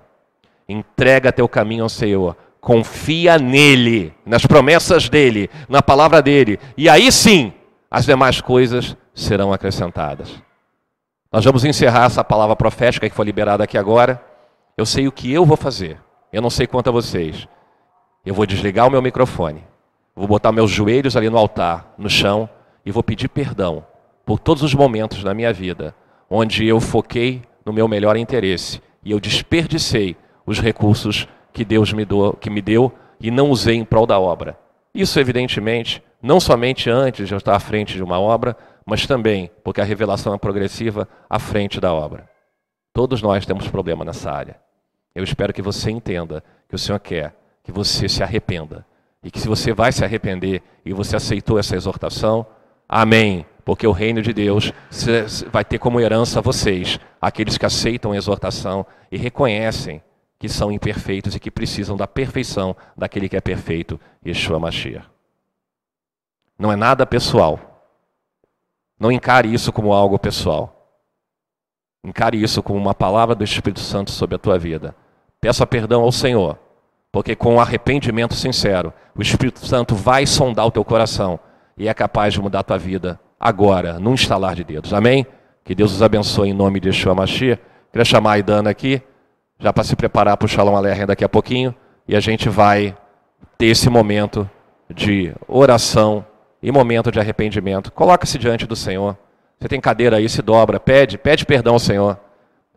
Entrega 0.67 1.31
teu 1.31 1.47
caminho 1.47 1.83
ao 1.83 1.89
Senhor. 1.89 2.35
Confia 2.59 3.37
nele, 3.37 4.13
nas 4.25 4.45
promessas 4.45 5.07
dele, 5.07 5.49
na 5.69 5.81
palavra 5.81 6.21
dele. 6.21 6.59
E 6.75 6.89
aí 6.89 7.09
sim, 7.13 7.53
as 7.89 8.05
demais 8.05 8.41
coisas 8.41 8.97
serão 9.13 9.53
acrescentadas. 9.53 10.43
Nós 11.31 11.45
vamos 11.45 11.63
encerrar 11.63 12.07
essa 12.07 12.23
palavra 12.23 12.55
profética 12.55 13.09
que 13.09 13.15
foi 13.15 13.25
liberada 13.25 13.63
aqui 13.63 13.77
agora. 13.77 14.21
Eu 14.77 14.85
sei 14.85 15.07
o 15.07 15.11
que 15.11 15.31
eu 15.31 15.45
vou 15.45 15.55
fazer. 15.55 16.01
Eu 16.33 16.41
não 16.41 16.49
sei 16.49 16.67
quanto 16.67 16.89
a 16.89 16.91
vocês. 16.91 17.47
Eu 18.25 18.33
vou 18.33 18.45
desligar 18.45 18.87
o 18.87 18.91
meu 18.91 19.01
microfone, 19.01 19.63
vou 20.15 20.27
botar 20.27 20.51
meus 20.51 20.71
joelhos 20.71 21.15
ali 21.15 21.29
no 21.29 21.37
altar, 21.37 21.93
no 21.97 22.09
chão, 22.09 22.49
e 22.85 22.91
vou 22.91 23.03
pedir 23.03 23.27
perdão 23.29 23.85
por 24.25 24.39
todos 24.39 24.63
os 24.63 24.73
momentos 24.73 25.23
da 25.23 25.33
minha 25.33 25.53
vida 25.53 25.95
onde 26.29 26.65
eu 26.65 26.79
foquei 26.79 27.43
no 27.63 27.71
meu 27.71 27.87
melhor 27.87 28.17
interesse 28.17 28.81
e 29.03 29.11
eu 29.11 29.19
desperdicei 29.19 30.17
os 30.45 30.59
recursos 30.59 31.27
que 31.53 31.63
Deus 31.63 31.93
me, 31.93 32.03
do, 32.03 32.33
que 32.33 32.49
me 32.49 32.61
deu 32.61 32.91
e 33.19 33.29
não 33.29 33.49
usei 33.49 33.75
em 33.75 33.85
prol 33.85 34.07
da 34.07 34.19
obra. 34.19 34.57
Isso, 34.93 35.19
evidentemente, 35.19 36.03
não 36.21 36.39
somente 36.39 36.89
antes 36.89 37.27
de 37.27 37.33
eu 37.33 37.37
estar 37.37 37.55
à 37.55 37.59
frente 37.59 37.93
de 37.93 38.03
uma 38.03 38.19
obra, 38.19 38.57
mas 38.85 39.05
também 39.05 39.51
porque 39.63 39.81
a 39.81 39.85
revelação 39.85 40.33
é 40.33 40.37
progressiva 40.37 41.07
à 41.29 41.37
frente 41.37 41.79
da 41.79 41.93
obra. 41.93 42.27
Todos 42.93 43.21
nós 43.21 43.45
temos 43.45 43.67
problema 43.67 44.03
nessa 44.03 44.31
área. 44.31 44.59
Eu 45.13 45.23
espero 45.23 45.53
que 45.53 45.61
você 45.61 45.91
entenda 45.91 46.43
que 46.67 46.75
o 46.75 46.79
Senhor 46.79 46.99
quer 46.99 47.35
que 47.65 47.71
você 47.71 48.07
se 48.07 48.23
arrependa. 48.23 48.85
E 49.23 49.31
que 49.31 49.39
se 49.39 49.47
você 49.47 49.73
vai 49.73 49.91
se 49.91 50.05
arrepender 50.05 50.61
e 50.85 50.93
você 50.93 51.15
aceitou 51.15 51.57
essa 51.57 51.75
exortação, 51.75 52.45
amém. 52.87 53.43
Porque 53.65 53.87
o 53.87 53.91
reino 53.91 54.21
de 54.21 54.31
Deus 54.31 54.71
vai 55.51 55.65
ter 55.65 55.79
como 55.79 55.99
herança 55.99 56.39
vocês, 56.39 56.99
aqueles 57.19 57.57
que 57.57 57.65
aceitam 57.65 58.11
a 58.11 58.17
exortação 58.17 58.85
e 59.11 59.17
reconhecem 59.17 60.01
que 60.37 60.47
são 60.47 60.71
imperfeitos 60.71 61.33
e 61.33 61.39
que 61.39 61.49
precisam 61.49 61.97
da 61.97 62.05
perfeição 62.05 62.75
daquele 62.95 63.27
que 63.27 63.35
é 63.35 63.41
perfeito, 63.41 63.99
Yeshua 64.23 64.59
Mashiach. 64.59 65.09
Não 66.59 66.71
é 66.71 66.75
nada 66.75 67.03
pessoal. 67.03 67.59
Não 68.99 69.11
encare 69.11 69.51
isso 69.51 69.73
como 69.73 69.91
algo 69.91 70.19
pessoal. 70.19 70.71
Encare 72.03 72.39
isso 72.39 72.61
como 72.61 72.77
uma 72.77 72.93
palavra 72.93 73.33
do 73.33 73.43
Espírito 73.43 73.79
Santo 73.79 74.11
sobre 74.11 74.35
a 74.35 74.39
tua 74.39 74.59
vida. 74.59 74.95
Peça 75.41 75.65
perdão 75.65 76.03
ao 76.03 76.11
Senhor 76.11 76.59
porque 77.15 77.33
com 77.33 77.61
arrependimento 77.61 78.33
sincero, 78.33 78.93
o 79.17 79.21
Espírito 79.21 79.65
Santo 79.65 79.95
vai 79.95 80.25
sondar 80.25 80.65
o 80.65 80.71
teu 80.71 80.83
coração 80.83 81.39
e 81.77 81.87
é 81.87 81.93
capaz 81.93 82.33
de 82.33 82.41
mudar 82.41 82.59
a 82.59 82.63
tua 82.63 82.77
vida 82.77 83.17
agora, 83.39 83.97
num 83.97 84.15
instalar 84.15 84.53
de 84.53 84.65
dedos. 84.65 84.93
Amém? 84.93 85.25
Que 85.63 85.73
Deus 85.73 85.93
os 85.93 86.03
abençoe 86.03 86.49
em 86.49 86.53
nome 86.53 86.77
de 86.77 86.89
Yeshua 86.89 87.15
Mashiach. 87.15 87.61
Queria 87.89 88.03
chamar 88.03 88.31
a 88.31 88.33
Aidana 88.33 88.69
aqui, 88.69 89.01
já 89.57 89.71
para 89.71 89.85
se 89.85 89.95
preparar 89.95 90.35
para 90.35 90.45
o 90.45 90.49
Shalom 90.49 90.75
Aleichem 90.75 91.05
daqui 91.05 91.23
a 91.23 91.29
pouquinho, 91.29 91.73
e 92.05 92.17
a 92.17 92.19
gente 92.19 92.49
vai 92.49 92.93
ter 93.57 93.67
esse 93.67 93.89
momento 93.89 94.49
de 94.93 95.33
oração 95.47 96.25
e 96.61 96.69
momento 96.69 97.13
de 97.13 97.19
arrependimento. 97.21 97.93
Coloca-se 97.93 98.37
diante 98.37 98.67
do 98.67 98.75
Senhor. 98.75 99.17
Você 99.57 99.69
tem 99.69 99.79
cadeira 99.79 100.17
aí, 100.17 100.27
se 100.27 100.41
dobra, 100.41 100.81
pede, 100.81 101.17
pede 101.17 101.45
perdão 101.45 101.75
ao 101.75 101.79
Senhor. 101.79 102.19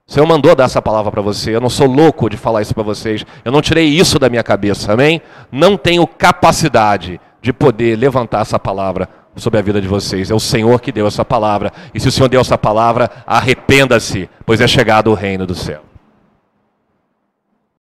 O 0.09 0.13
Senhor 0.13 0.27
mandou 0.27 0.55
dar 0.55 0.65
essa 0.65 0.81
palavra 0.81 1.13
para 1.13 1.21
você. 1.21 1.55
Eu 1.55 1.61
não 1.61 1.69
sou 1.69 1.87
louco 1.87 2.31
de 2.31 2.39
falar 2.39 2.63
isso 2.63 2.73
para 2.73 2.83
vocês. 2.83 3.27
Eu 3.45 3.53
não 3.53 3.61
tirei 3.61 3.85
isso 3.85 4.19
da 4.19 4.31
minha 4.31 4.43
cabeça, 4.43 4.95
amém? 4.95 5.21
Não 5.53 5.77
tenho 5.77 6.07
capacidade 6.07 7.21
de 7.43 7.53
poder 7.53 7.95
levantar 7.95 8.41
essa 8.41 8.59
palavra 8.59 9.07
sobre 9.37 9.59
a 9.59 9.63
vida 9.63 9.83
de 9.83 9.87
vocês. 9.87 10.31
É 10.31 10.35
o 10.35 10.41
Senhor 10.41 10.81
que 10.81 10.91
deu 10.91 11.07
essa 11.07 11.27
palavra. 11.27 11.71
E 11.93 12.01
se 12.01 12.09
o 12.09 12.13
Senhor 12.13 12.29
deu 12.29 12.41
essa 12.41 12.57
palavra, 12.57 13.11
arrependa-se, 13.27 14.31
pois 14.47 14.63
é 14.63 14.67
chegado 14.67 15.11
o 15.11 15.15
reino 15.15 15.47
dos 15.47 15.59
céus. 15.59 15.88